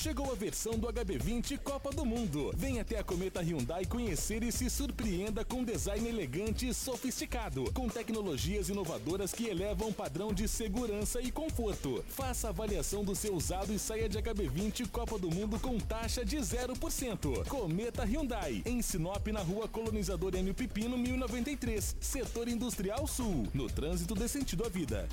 Chegou 0.00 0.30
a 0.30 0.34
versão 0.36 0.78
do 0.78 0.86
HB20 0.86 1.58
Copa 1.58 1.90
do 1.90 2.06
Mundo. 2.06 2.52
Venha 2.56 2.82
até 2.82 3.00
a 3.00 3.02
Cometa 3.02 3.40
Hyundai 3.40 3.84
conhecer 3.84 4.44
e 4.44 4.52
se 4.52 4.70
surpreenda 4.70 5.44
com 5.44 5.64
design 5.64 6.08
elegante 6.08 6.68
e 6.68 6.72
sofisticado, 6.72 7.64
com 7.72 7.88
tecnologias 7.88 8.68
inovadoras 8.68 9.32
que 9.32 9.48
elevam 9.48 9.88
o 9.88 9.92
padrão 9.92 10.32
de 10.32 10.46
segurança 10.46 11.20
e 11.20 11.32
conforto. 11.32 12.04
Faça 12.10 12.50
avaliação 12.50 13.02
do 13.02 13.16
seu 13.16 13.34
usado 13.34 13.74
e 13.74 13.78
saia 13.78 14.08
de 14.08 14.18
HB20 14.18 14.88
Copa 14.88 15.18
do 15.18 15.34
Mundo 15.34 15.58
com 15.58 15.76
taxa 15.80 16.24
de 16.24 16.36
0%. 16.36 17.48
Cometa 17.48 18.04
Hyundai, 18.04 18.62
em 18.64 18.80
Sinop, 18.80 19.26
na 19.26 19.40
rua 19.40 19.66
Colonizador 19.66 20.32
M. 20.36 20.54
Pipino, 20.54 20.96
1093, 20.96 21.96
Setor 22.00 22.46
Industrial 22.46 23.04
Sul, 23.08 23.48
no 23.52 23.66
trânsito 23.66 24.14
de 24.14 24.28
sentido 24.28 24.64
à 24.64 24.68
vida. 24.68 25.08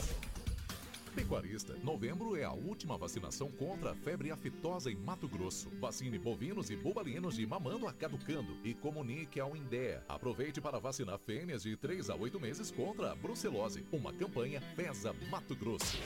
Pecuarista, 1.16 1.78
novembro 1.82 2.36
é 2.36 2.44
a 2.44 2.52
última 2.52 2.98
vacinação 2.98 3.50
contra 3.50 3.92
a 3.92 3.96
febre 3.96 4.32
aftosa 4.32 4.92
em 4.92 4.98
Mato 4.98 5.30
Grosso. 5.30 5.70
Vacine 5.80 6.20
bovinos 6.20 6.70
e 6.70 6.76
bubalinos 6.76 7.38
de 7.38 7.48
mamando 7.48 7.88
a 7.88 7.94
caducando 7.94 8.58
e 8.66 8.74
comunique 8.74 9.40
ao 9.40 9.56
INDEA. 9.56 10.04
Aproveite 10.10 10.60
para 10.60 10.78
vacinar 10.78 11.18
fêmeas 11.20 11.64
de 11.64 11.78
3 11.78 12.10
a 12.10 12.16
8 12.16 12.38
meses 12.38 12.70
contra 12.70 13.14
a 13.14 13.16
brucelose. 13.16 13.86
Uma 13.94 14.12
campanha 14.12 14.62
Pesa 14.76 15.16
Mato 15.32 15.56
Grosso. 15.56 15.98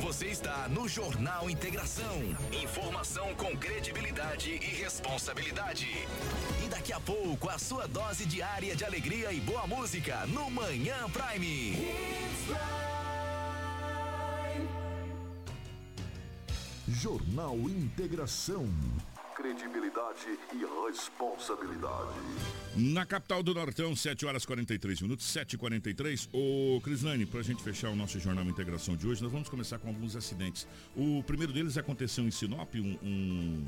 Você 0.00 0.26
está 0.26 0.68
no 0.68 0.88
Jornal 0.88 1.48
Integração. 1.48 2.18
Informação 2.52 3.32
com 3.36 3.56
credibilidade 3.56 4.50
e 4.50 4.74
responsabilidade. 4.82 5.86
E 6.64 6.68
daqui 6.68 6.92
a 6.92 6.98
pouco, 6.98 7.48
a 7.48 7.58
sua 7.58 7.86
dose 7.86 8.26
diária 8.26 8.74
de 8.74 8.84
alegria 8.84 9.32
e 9.32 9.40
boa 9.40 9.64
música 9.64 10.26
no 10.26 10.50
Manhã 10.50 10.96
Prime. 11.10 12.97
Jornal 16.90 17.54
Integração. 17.68 18.66
Credibilidade 19.36 20.38
e 20.54 20.86
responsabilidade. 20.86 22.18
Na 22.74 23.04
capital 23.04 23.42
do 23.42 23.52
Nortão, 23.52 23.94
7 23.94 24.24
horas 24.24 24.46
43 24.46 25.02
minutos, 25.02 25.26
7 25.26 25.52
e 25.52 25.58
43 25.58 26.30
Ô, 26.32 26.80
Crislane, 26.80 27.26
para 27.26 27.40
a 27.40 27.42
gente 27.42 27.62
fechar 27.62 27.90
o 27.90 27.94
nosso 27.94 28.18
Jornal 28.18 28.46
Integração 28.46 28.96
de 28.96 29.06
hoje, 29.06 29.22
nós 29.22 29.30
vamos 29.30 29.50
começar 29.50 29.78
com 29.78 29.88
alguns 29.88 30.16
acidentes. 30.16 30.66
O 30.96 31.22
primeiro 31.24 31.52
deles 31.52 31.76
aconteceu 31.76 32.24
em 32.24 32.30
Sinop, 32.30 32.74
um, 32.76 32.96
um, 33.02 33.66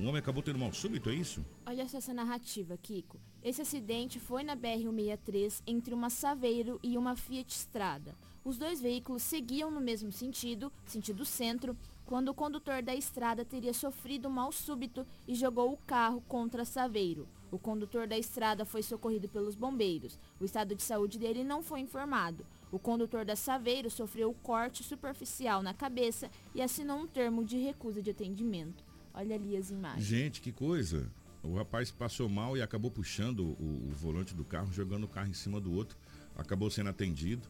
um 0.00 0.06
homem 0.06 0.18
acabou 0.18 0.42
tendo 0.42 0.58
mal 0.58 0.72
súbito, 0.72 1.08
é 1.08 1.14
isso? 1.14 1.42
Olha 1.64 1.88
só 1.88 1.96
essa 1.96 2.12
narrativa, 2.12 2.76
Kiko. 2.76 3.18
Esse 3.42 3.62
acidente 3.62 4.20
foi 4.20 4.42
na 4.42 4.54
BR-163 4.54 5.62
entre 5.66 5.94
uma 5.94 6.10
Saveiro 6.10 6.78
e 6.82 6.98
uma 6.98 7.16
Fiat 7.16 7.50
Strada. 7.50 8.14
Os 8.44 8.56
dois 8.56 8.80
veículos 8.80 9.22
seguiam 9.22 9.70
no 9.70 9.80
mesmo 9.80 10.12
sentido, 10.12 10.72
sentido 10.86 11.24
centro, 11.24 11.76
quando 12.08 12.30
o 12.30 12.34
condutor 12.34 12.82
da 12.82 12.94
estrada 12.94 13.44
teria 13.44 13.74
sofrido 13.74 14.30
mal 14.30 14.50
súbito 14.50 15.06
e 15.26 15.34
jogou 15.34 15.74
o 15.74 15.76
carro 15.76 16.22
contra 16.22 16.64
Saveiro. 16.64 17.28
O 17.52 17.58
condutor 17.58 18.06
da 18.06 18.16
estrada 18.16 18.64
foi 18.64 18.82
socorrido 18.82 19.28
pelos 19.28 19.54
bombeiros. 19.54 20.18
O 20.40 20.44
estado 20.46 20.74
de 20.74 20.82
saúde 20.82 21.18
dele 21.18 21.44
não 21.44 21.62
foi 21.62 21.80
informado. 21.80 22.46
O 22.72 22.78
condutor 22.78 23.26
da 23.26 23.36
Saveiro 23.36 23.90
sofreu 23.90 24.34
corte 24.42 24.82
superficial 24.82 25.62
na 25.62 25.74
cabeça 25.74 26.30
e 26.54 26.62
assinou 26.62 26.98
um 26.98 27.06
termo 27.06 27.44
de 27.44 27.58
recusa 27.58 28.00
de 28.00 28.10
atendimento. 28.10 28.82
Olha 29.12 29.34
ali 29.34 29.54
as 29.54 29.70
imagens. 29.70 30.06
Gente, 30.06 30.40
que 30.40 30.50
coisa. 30.50 31.12
O 31.42 31.56
rapaz 31.56 31.90
passou 31.90 32.26
mal 32.26 32.56
e 32.56 32.62
acabou 32.62 32.90
puxando 32.90 33.40
o, 33.40 33.90
o 33.90 33.92
volante 33.92 34.34
do 34.34 34.46
carro, 34.46 34.72
jogando 34.72 35.04
o 35.04 35.08
carro 35.08 35.28
em 35.28 35.34
cima 35.34 35.60
do 35.60 35.74
outro. 35.74 35.94
Acabou 36.34 36.70
sendo 36.70 36.88
atendido 36.88 37.46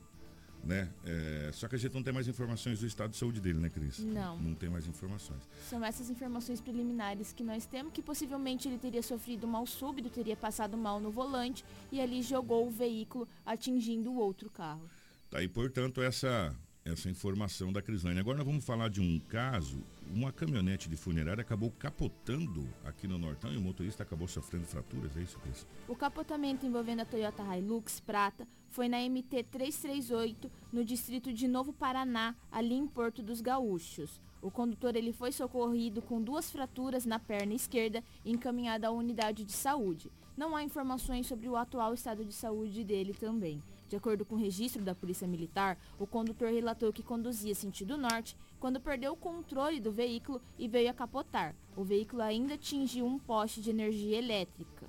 né? 0.64 0.88
É, 1.04 1.50
só 1.52 1.68
que 1.68 1.76
a 1.76 1.78
gente 1.78 1.94
não 1.94 2.02
tem 2.02 2.12
mais 2.12 2.28
informações 2.28 2.80
do 2.80 2.86
estado 2.86 3.10
de 3.10 3.16
saúde 3.16 3.40
dele, 3.40 3.58
né, 3.58 3.68
Cris? 3.68 3.98
Não. 4.00 4.38
Não 4.38 4.54
tem 4.54 4.68
mais 4.68 4.86
informações. 4.86 5.40
São 5.68 5.84
essas 5.84 6.10
informações 6.10 6.60
preliminares 6.60 7.32
que 7.32 7.42
nós 7.42 7.66
temos, 7.66 7.92
que 7.92 8.02
possivelmente 8.02 8.68
ele 8.68 8.78
teria 8.78 9.02
sofrido 9.02 9.46
mal 9.46 9.66
súbito, 9.66 10.10
teria 10.10 10.36
passado 10.36 10.76
mal 10.76 11.00
no 11.00 11.10
volante 11.10 11.64
e 11.90 12.00
ali 12.00 12.22
jogou 12.22 12.66
o 12.66 12.70
veículo 12.70 13.26
atingindo 13.44 14.10
o 14.10 14.16
outro 14.16 14.50
carro. 14.50 14.82
Tá 15.30 15.38
aí, 15.38 15.48
portanto, 15.48 16.00
essa 16.00 16.54
essa 16.84 17.08
informação 17.08 17.72
da 17.72 17.82
Crislane. 17.82 18.18
Agora 18.18 18.38
nós 18.38 18.46
vamos 18.46 18.64
falar 18.64 18.88
de 18.88 19.00
um 19.00 19.18
caso, 19.20 19.82
uma 20.10 20.32
caminhonete 20.32 20.88
de 20.88 20.96
funerária 20.96 21.42
acabou 21.42 21.70
capotando 21.70 22.66
aqui 22.84 23.06
no 23.06 23.18
Nortão 23.18 23.52
e 23.52 23.56
o 23.56 23.60
motorista 23.60 24.02
acabou 24.02 24.26
sofrendo 24.26 24.64
fraturas, 24.64 25.16
é 25.16 25.20
isso, 25.20 25.38
Cris? 25.40 25.66
O 25.86 25.94
capotamento 25.94 26.66
envolvendo 26.66 27.00
a 27.00 27.04
Toyota 27.04 27.42
Hilux 27.56 28.00
Prata 28.00 28.46
foi 28.70 28.88
na 28.88 28.98
MT 28.98 29.44
338, 29.44 30.50
no 30.72 30.84
distrito 30.84 31.32
de 31.32 31.48
Novo 31.48 31.72
Paraná, 31.72 32.34
ali 32.50 32.74
em 32.74 32.86
Porto 32.86 33.22
dos 33.22 33.40
Gaúchos. 33.40 34.20
O 34.40 34.50
condutor 34.50 34.94
ele 34.94 35.12
foi 35.12 35.32
socorrido 35.32 36.00
com 36.00 36.22
duas 36.22 36.50
fraturas 36.50 37.04
na 37.04 37.18
perna 37.18 37.54
esquerda 37.54 38.04
e 38.24 38.30
encaminhado 38.30 38.86
à 38.86 38.90
unidade 38.90 39.44
de 39.44 39.52
saúde. 39.52 40.12
Não 40.36 40.54
há 40.54 40.62
informações 40.62 41.26
sobre 41.26 41.48
o 41.48 41.56
atual 41.56 41.92
estado 41.92 42.24
de 42.24 42.32
saúde 42.32 42.84
dele 42.84 43.12
também. 43.12 43.60
De 43.88 43.96
acordo 43.96 44.24
com 44.24 44.34
o 44.34 44.38
registro 44.38 44.82
da 44.82 44.94
Polícia 44.94 45.26
Militar, 45.26 45.78
o 45.98 46.06
condutor 46.06 46.50
relatou 46.52 46.92
que 46.92 47.02
conduzia 47.02 47.54
sentido 47.54 47.96
norte 47.96 48.36
quando 48.60 48.80
perdeu 48.80 49.12
o 49.12 49.16
controle 49.16 49.80
do 49.80 49.90
veículo 49.90 50.42
e 50.58 50.68
veio 50.68 50.90
a 50.90 50.94
capotar. 50.94 51.54
O 51.74 51.82
veículo 51.82 52.22
ainda 52.22 52.54
atingiu 52.54 53.06
um 53.06 53.18
poste 53.18 53.62
de 53.62 53.70
energia 53.70 54.18
elétrica. 54.18 54.86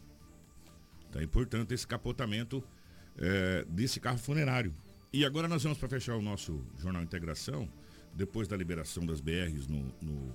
Tá, 1.11 1.23
e, 1.23 1.27
portanto, 1.27 1.71
esse 1.71 1.87
capotamento 1.87 2.63
é, 3.17 3.65
desse 3.69 3.99
carro 3.99 4.17
funerário. 4.17 4.75
E 5.11 5.25
agora 5.25 5.47
nós 5.47 5.63
vamos 5.63 5.77
para 5.77 5.89
fechar 5.89 6.15
o 6.15 6.21
nosso 6.21 6.61
Jornal 6.77 7.01
Integração, 7.01 7.67
depois 8.13 8.47
da 8.47 8.55
liberação 8.55 9.05
das 9.05 9.21
BRs 9.21 9.67
no, 9.67 9.91
no, 10.01 10.33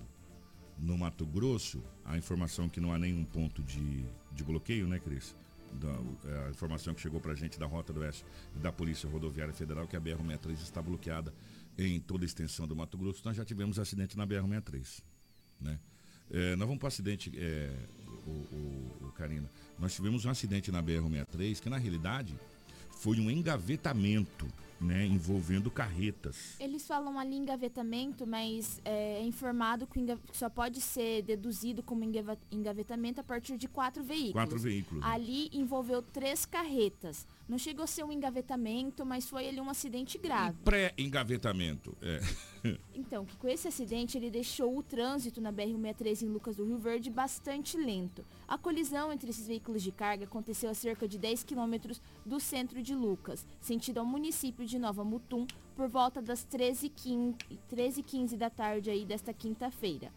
no 0.78 0.98
Mato 0.98 1.26
Grosso, 1.26 1.82
a 2.04 2.16
informação 2.16 2.68
que 2.68 2.80
não 2.80 2.92
há 2.92 2.98
nenhum 2.98 3.24
ponto 3.24 3.62
de, 3.62 4.04
de 4.32 4.42
bloqueio, 4.42 4.86
né, 4.88 4.98
Cris? 4.98 5.36
Da, 5.74 6.30
é, 6.30 6.46
a 6.46 6.50
informação 6.50 6.94
que 6.94 7.00
chegou 7.00 7.20
para 7.20 7.32
a 7.32 7.34
gente 7.34 7.58
da 7.58 7.66
Rota 7.66 7.92
do 7.92 8.00
Oeste 8.00 8.24
e 8.56 8.58
da 8.58 8.72
Polícia 8.72 9.08
Rodoviária 9.08 9.52
Federal 9.52 9.86
que 9.86 9.96
a 9.96 10.00
BR-63 10.00 10.52
está 10.62 10.80
bloqueada 10.80 11.32
em 11.76 12.00
toda 12.00 12.24
a 12.24 12.26
extensão 12.26 12.66
do 12.66 12.76
Mato 12.76 12.96
Grosso. 12.96 13.22
Nós 13.24 13.36
já 13.36 13.44
tivemos 13.44 13.78
acidente 13.78 14.16
na 14.16 14.26
BR-63. 14.26 15.02
Né? 15.60 15.78
É, 16.30 16.56
nós 16.56 16.66
vamos 16.66 16.78
para 16.78 16.86
o 16.86 16.88
acidente, 16.88 17.32
é, 17.36 17.72
o, 18.26 19.06
o, 19.06 19.12
Karina. 19.16 19.48
Nós 19.78 19.94
tivemos 19.94 20.24
um 20.24 20.30
acidente 20.30 20.70
na 20.70 20.82
BR-63 20.82 21.60
que, 21.60 21.68
na 21.68 21.76
realidade, 21.76 22.34
foi 22.90 23.18
um 23.20 23.30
engavetamento 23.30 24.46
né, 24.84 25.06
envolvendo 25.06 25.70
carretas. 25.70 26.56
Eles 26.60 26.86
falam 26.86 27.18
ali 27.18 27.36
engavetamento, 27.36 28.26
mas 28.26 28.80
é, 28.84 29.18
é 29.20 29.24
informado 29.24 29.86
que 29.86 30.00
só 30.32 30.48
pode 30.48 30.80
ser 30.80 31.22
deduzido 31.22 31.82
como 31.82 32.04
engavetamento 32.50 33.20
a 33.20 33.24
partir 33.24 33.56
de 33.56 33.66
quatro 33.66 34.02
veículos. 34.02 34.32
Quatro 34.32 34.58
veículos. 34.58 35.02
Né? 35.02 35.10
Ali 35.10 35.48
envolveu 35.52 36.02
três 36.02 36.44
carretas. 36.44 37.26
Não 37.48 37.58
chegou 37.58 37.84
a 37.84 37.86
ser 37.86 38.04
um 38.04 38.12
engavetamento, 38.12 39.04
mas 39.04 39.28
foi 39.28 39.48
ali 39.48 39.60
um 39.60 39.68
acidente 39.68 40.16
grave. 40.16 40.56
Um 40.60 40.64
Pré-engavetamento, 40.64 41.96
é. 42.00 42.20
Então, 42.94 43.26
que 43.26 43.36
com 43.36 43.46
esse 43.46 43.68
acidente 43.68 44.16
ele 44.16 44.30
deixou 44.30 44.78
o 44.78 44.82
trânsito 44.82 45.38
na 45.38 45.52
BR-163 45.52 46.22
em 46.22 46.28
Lucas 46.28 46.56
do 46.56 46.64
Rio 46.64 46.78
Verde 46.78 47.10
bastante 47.10 47.76
lento. 47.76 48.24
A 48.48 48.56
colisão 48.56 49.12
entre 49.12 49.28
esses 49.28 49.46
veículos 49.46 49.82
de 49.82 49.92
carga 49.92 50.24
aconteceu 50.24 50.70
a 50.70 50.74
cerca 50.74 51.06
de 51.06 51.18
10 51.18 51.44
quilômetros 51.44 52.00
do 52.24 52.40
centro 52.40 52.82
de 52.82 52.94
Lucas, 52.94 53.46
sentido 53.60 53.98
ao 53.98 54.06
município 54.06 54.64
de 54.64 54.78
Nova 54.78 55.04
Mutum, 55.04 55.46
por 55.76 55.88
volta 55.88 56.22
das 56.22 56.46
13h15 56.46 57.36
13 57.68 58.36
da 58.38 58.48
tarde 58.48 58.88
aí 58.88 59.04
desta 59.04 59.34
quinta-feira. 59.34 60.10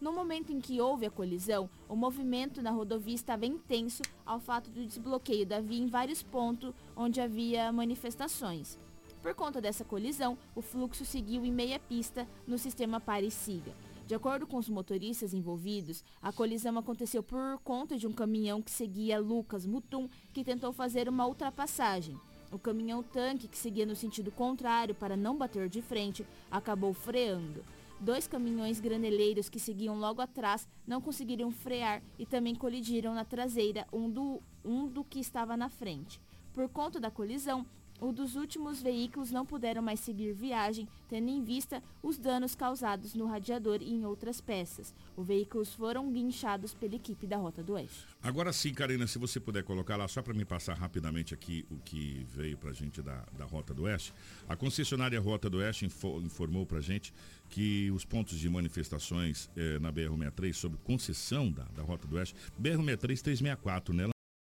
No 0.00 0.14
momento 0.14 0.50
em 0.50 0.60
que 0.60 0.80
houve 0.80 1.04
a 1.04 1.10
colisão, 1.10 1.68
o 1.86 1.94
movimento 1.94 2.62
na 2.62 2.70
rodovia 2.70 3.14
estava 3.14 3.44
intenso 3.44 4.00
ao 4.24 4.40
fato 4.40 4.70
do 4.70 4.86
desbloqueio 4.86 5.44
da 5.44 5.60
via 5.60 5.82
em 5.82 5.88
vários 5.88 6.22
pontos 6.22 6.72
onde 6.96 7.20
havia 7.20 7.70
manifestações. 7.70 8.78
Por 9.20 9.34
conta 9.34 9.60
dessa 9.60 9.84
colisão, 9.84 10.38
o 10.54 10.62
fluxo 10.62 11.04
seguiu 11.04 11.44
em 11.44 11.52
meia 11.52 11.78
pista 11.78 12.26
no 12.46 12.56
sistema 12.56 12.98
pare-siga. 12.98 13.74
De 14.06 14.14
acordo 14.14 14.46
com 14.46 14.56
os 14.56 14.70
motoristas 14.70 15.34
envolvidos, 15.34 16.02
a 16.22 16.32
colisão 16.32 16.78
aconteceu 16.78 17.22
por 17.22 17.58
conta 17.58 17.98
de 17.98 18.06
um 18.06 18.12
caminhão 18.12 18.62
que 18.62 18.70
seguia 18.70 19.20
Lucas 19.20 19.66
Mutum, 19.66 20.08
que 20.32 20.42
tentou 20.42 20.72
fazer 20.72 21.10
uma 21.10 21.26
ultrapassagem. 21.26 22.18
O 22.50 22.58
caminhão 22.58 23.02
tanque, 23.02 23.46
que 23.46 23.58
seguia 23.58 23.84
no 23.84 23.94
sentido 23.94 24.32
contrário 24.32 24.94
para 24.94 25.16
não 25.16 25.36
bater 25.36 25.68
de 25.68 25.82
frente, 25.82 26.26
acabou 26.50 26.94
freando. 26.94 27.62
Dois 28.00 28.26
caminhões 28.26 28.80
graneleiros 28.80 29.50
que 29.50 29.60
seguiam 29.60 29.94
logo 29.98 30.22
atrás 30.22 30.66
não 30.86 31.02
conseguiram 31.02 31.50
frear 31.50 32.02
e 32.18 32.24
também 32.24 32.54
colidiram 32.54 33.12
na 33.12 33.26
traseira 33.26 33.86
um 33.92 34.08
do, 34.08 34.42
um 34.64 34.88
do 34.88 35.04
que 35.04 35.20
estava 35.20 35.54
na 35.54 35.68
frente. 35.68 36.18
Por 36.54 36.66
conta 36.70 36.98
da 36.98 37.10
colisão, 37.10 37.66
o 38.00 38.12
dos 38.12 38.34
últimos 38.34 38.82
veículos 38.82 39.30
não 39.30 39.44
puderam 39.44 39.82
mais 39.82 40.00
seguir 40.00 40.32
viagem, 40.32 40.88
tendo 41.08 41.28
em 41.28 41.42
vista 41.42 41.82
os 42.02 42.18
danos 42.18 42.54
causados 42.54 43.14
no 43.14 43.26
radiador 43.26 43.78
e 43.82 43.92
em 43.92 44.04
outras 44.04 44.40
peças. 44.40 44.94
Os 45.16 45.26
veículos 45.26 45.74
foram 45.74 46.10
guinchados 46.10 46.72
pela 46.72 46.94
equipe 46.94 47.26
da 47.26 47.36
Rota 47.36 47.62
do 47.62 47.74
Oeste. 47.74 48.06
Agora 48.22 48.52
sim, 48.52 48.72
Karina, 48.72 49.06
se 49.06 49.18
você 49.18 49.38
puder 49.38 49.62
colocar 49.62 49.96
lá, 49.96 50.08
só 50.08 50.22
para 50.22 50.34
me 50.34 50.44
passar 50.44 50.74
rapidamente 50.74 51.34
aqui 51.34 51.66
o 51.70 51.76
que 51.78 52.26
veio 52.30 52.56
para 52.56 52.70
a 52.70 52.74
gente 52.74 53.02
da, 53.02 53.24
da 53.36 53.44
Rota 53.44 53.74
do 53.74 53.82
Oeste. 53.82 54.14
A 54.48 54.56
concessionária 54.56 55.20
Rota 55.20 55.50
do 55.50 55.58
Oeste 55.58 55.84
informou 55.84 56.64
para 56.64 56.78
a 56.78 56.82
gente 56.82 57.12
que 57.48 57.90
os 57.90 58.04
pontos 58.04 58.38
de 58.38 58.48
manifestações 58.48 59.50
eh, 59.56 59.78
na 59.78 59.92
BR-63 59.92 60.52
sobre 60.54 60.78
concessão 60.78 61.50
da, 61.50 61.64
da 61.64 61.82
Rota 61.82 62.06
do 62.06 62.16
Oeste, 62.16 62.34
BR-63 62.60 63.20
364, 63.20 63.94
né? 63.94 64.10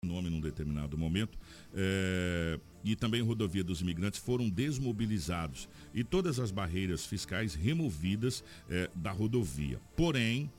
Nome 0.04 0.30
num 0.30 0.40
determinado 0.40 0.96
momento, 0.96 1.38
é, 1.74 2.58
e 2.84 2.94
também 2.94 3.22
rodovia 3.22 3.64
dos 3.64 3.80
imigrantes 3.80 4.20
foram 4.20 4.48
desmobilizados 4.48 5.68
e 5.94 6.04
todas 6.04 6.38
as 6.38 6.50
barreiras 6.50 7.06
fiscais 7.06 7.54
removidas 7.54 8.44
é, 8.68 8.90
da 8.94 9.10
rodovia. 9.10 9.80
Porém, 9.96 10.50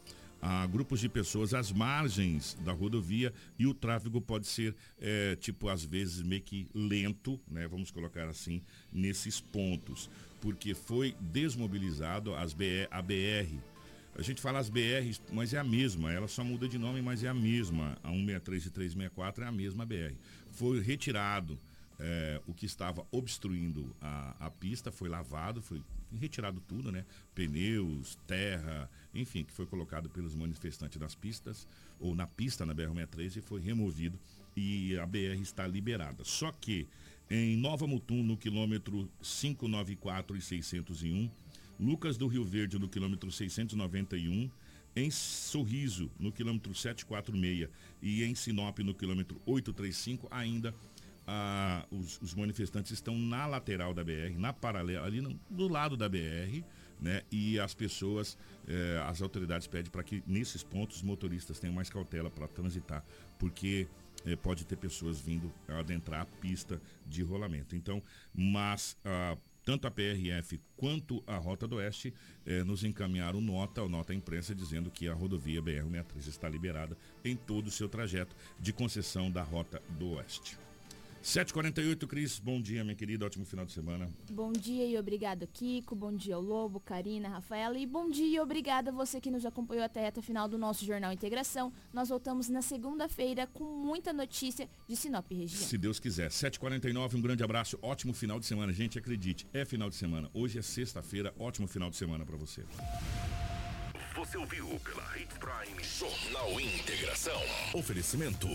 a 0.42 0.68
grupos 0.68 1.00
de 1.00 1.10
pessoas 1.10 1.54
às 1.56 1.72
margens 1.72 2.56
da 2.64 2.72
rodovia 2.72 3.34
e 3.58 3.66
o 3.66 3.74
tráfego 3.74 4.22
pode 4.22 4.46
ser, 4.46 4.76
é, 5.00 5.36
tipo, 5.36 5.70
às 5.70 5.84
vezes 5.84 6.22
meio 6.22 6.42
que 6.42 6.68
lento, 6.74 7.40
né? 7.50 7.68
Vamos 7.68 7.90
colocar 7.90 8.28
assim, 8.28 8.62
nesses 8.94 9.42
pontos, 9.42 10.10
porque 10.42 10.76
foi 10.76 11.16
desmobilizado 11.20 12.36
as 12.36 12.56
a 12.92 13.02
BR. 13.02 13.75
A 14.18 14.22
gente 14.22 14.42
fala 14.42 14.60
as 14.60 14.70
BRs, 14.70 15.22
mas 15.32 15.54
é 15.54 15.58
a 15.58 15.64
mesma, 15.64 16.12
ela 16.12 16.28
só 16.28 16.44
muda 16.44 16.68
de 16.70 16.78
nome, 16.78 17.02
mas 17.02 17.24
é 17.24 17.28
a 17.28 17.34
mesma. 17.34 17.98
A 18.02 18.10
163 18.10 18.66
e 18.66 18.70
364 18.70 19.44
é 19.44 19.48
a 19.48 19.52
mesma 19.52 19.86
BR. 19.86 20.16
Foi 20.52 20.80
retirado 20.80 21.60
é, 22.00 22.42
o 22.48 22.54
que 22.54 22.66
estava 22.66 23.06
obstruindo 23.12 23.94
a, 24.02 24.48
a 24.48 24.50
pista, 24.50 24.92
foi 24.92 25.10
lavado, 25.10 25.62
foi 25.62 25.82
retirado 26.14 26.62
tudo, 26.62 26.92
né? 26.92 27.06
Pneus, 27.34 28.18
terra, 28.26 28.90
enfim, 29.14 29.44
que 29.44 29.52
foi 29.52 29.66
colocado 29.66 30.10
pelos 30.10 30.34
manifestantes 30.34 31.00
nas 31.00 31.14
pistas, 31.14 31.68
ou 32.00 32.16
na 32.16 32.26
pista 32.26 32.66
na 32.66 32.74
BR-63 32.74 33.38
e 33.38 33.42
foi 33.42 33.62
removido 33.62 34.18
e 34.56 34.98
a 34.98 35.06
BR 35.06 35.42
está 35.42 35.68
liberada. 35.68 36.24
Só 36.24 36.52
que 36.52 36.88
em 37.30 37.58
Nova 37.58 37.88
Mutum, 37.88 38.24
no 38.24 38.38
quilômetro 38.38 39.10
594 39.22 40.38
e 40.38 40.42
601, 40.42 41.30
Lucas 41.80 42.18
do 42.18 42.28
Rio 42.28 42.44
Verde, 42.44 42.80
no 42.80 42.88
quilômetro 42.88 43.32
691, 43.32 44.50
em 44.96 45.12
Sorriso, 45.12 46.10
no 46.18 46.32
quilômetro 46.32 46.74
746 46.74 47.70
e 48.02 48.24
em 48.24 48.34
Sinop, 48.34 48.80
no 48.80 48.94
quilômetro 48.94 49.42
835, 49.46 50.28
ainda 50.32 50.74
ah, 51.28 51.86
os, 51.92 52.22
os, 52.22 52.34
manifestantes 52.34 52.92
estão 52.92 53.18
na 53.18 53.46
lateral 53.46 53.94
da 53.94 54.04
BR, 54.04 54.38
na 54.38 54.54
paralela, 54.54 55.06
ali 55.06 55.22
no, 55.22 55.38
do 55.50 55.68
lado 55.68 55.98
da 55.98 56.08
BR, 56.08 56.64
né? 57.02 57.24
E 57.32 57.60
as 57.60 57.74
pessoas, 57.74 58.38
eh, 58.68 59.04
as 59.06 59.22
autoridades 59.22 59.68
pedem 59.68 59.92
para 59.92 60.04
que 60.04 60.24
nesses 60.26 60.64
pontos 60.64 60.98
os 60.98 61.04
motoristas 61.04 61.60
tenham 61.60 61.74
mais 61.74 61.90
cautela 61.90 62.30
para 62.30 62.48
transitar, 62.48 63.04
porque 63.38 63.88
eh, 64.26 64.36
pode 64.36 64.66
ter 64.66 64.78
pessoas 64.78 65.20
vindo 65.20 65.52
adentrar 65.68 66.22
a 66.22 66.26
pista 66.26 66.82
de 67.06 67.22
rolamento. 67.22 67.76
Então, 67.76 68.02
mas 68.34 68.98
ah, 69.04 69.36
tanto 69.66 69.88
a 69.88 69.92
PRF 69.92 70.62
quanto 70.78 71.24
a 71.26 71.36
Rota 71.36 71.68
do 71.68 71.78
Oeste 71.78 72.14
eh, 72.46 72.64
nos 72.64 72.84
encaminharam 72.84 73.42
nota, 73.42 73.82
ou 73.82 73.90
nota 73.90 74.14
à 74.14 74.16
imprensa, 74.16 74.54
dizendo 74.54 74.92
que 74.92 75.10
a 75.10 75.14
rodovia 75.14 75.62
BR-63 75.62 76.28
está 76.28 76.48
liberada 76.48 76.96
em 77.24 77.36
todo 77.36 77.68
o 77.68 77.72
seu 77.72 77.90
trajeto 77.90 78.36
de 78.60 78.72
concessão 78.72 79.32
da 79.32 79.42
Rota 79.42 79.82
do 79.98 80.12
Oeste. 80.12 80.65
7h48, 81.26 82.06
Cris, 82.06 82.38
bom 82.38 82.62
dia, 82.62 82.84
minha 82.84 82.96
querida, 82.96 83.26
ótimo 83.26 83.46
final 83.46 83.66
de 83.66 83.72
semana. 83.72 84.08
Bom 84.30 84.52
dia 84.52 84.86
e 84.86 84.96
obrigado, 84.96 85.48
Kiko, 85.48 85.96
bom 85.96 86.14
dia 86.14 86.36
ao 86.36 86.42
Lobo, 86.42 86.80
Karina, 86.80 87.28
Rafaela 87.28 87.80
e 87.80 87.86
bom 87.88 88.08
dia 88.12 88.28
e 88.28 88.40
obrigada 88.40 88.92
a 88.92 88.94
você 88.94 89.20
que 89.20 89.32
nos 89.32 89.44
acompanhou 89.44 89.84
até 89.84 90.02
a 90.02 90.04
reta 90.04 90.22
final 90.22 90.48
do 90.48 90.56
nosso 90.56 90.86
Jornal 90.86 91.12
Integração. 91.12 91.74
Nós 91.92 92.10
voltamos 92.10 92.48
na 92.48 92.62
segunda-feira 92.62 93.48
com 93.48 93.64
muita 93.64 94.14
notícia 94.14 94.70
de 94.88 94.96
Sinop 94.96 95.26
região. 95.32 95.64
Se 95.64 95.80
Deus 95.80 96.00
quiser. 96.00 96.30
7h49, 96.30 97.16
um 97.16 97.22
grande 97.22 97.44
abraço, 97.44 97.80
ótimo 97.82 98.14
final 98.14 98.40
de 98.40 98.46
semana. 98.46 98.72
Gente, 98.72 99.00
acredite, 99.00 99.48
é 99.52 99.66
final 99.66 99.90
de 99.90 99.96
semana. 99.96 100.30
Hoje 100.32 100.60
é 100.60 100.62
sexta-feira, 100.62 101.34
ótimo 101.40 101.68
final 101.68 101.90
de 101.90 101.96
semana 101.96 102.24
para 102.24 102.38
você. 102.38 102.64
Você 104.16 104.38
ouviu 104.38 104.66
pela 104.80 105.18
Hits 105.20 105.38
Prime 105.38 105.84
Jornal 105.84 106.62
Integração. 106.62 107.42
Oferecimento 107.74 108.48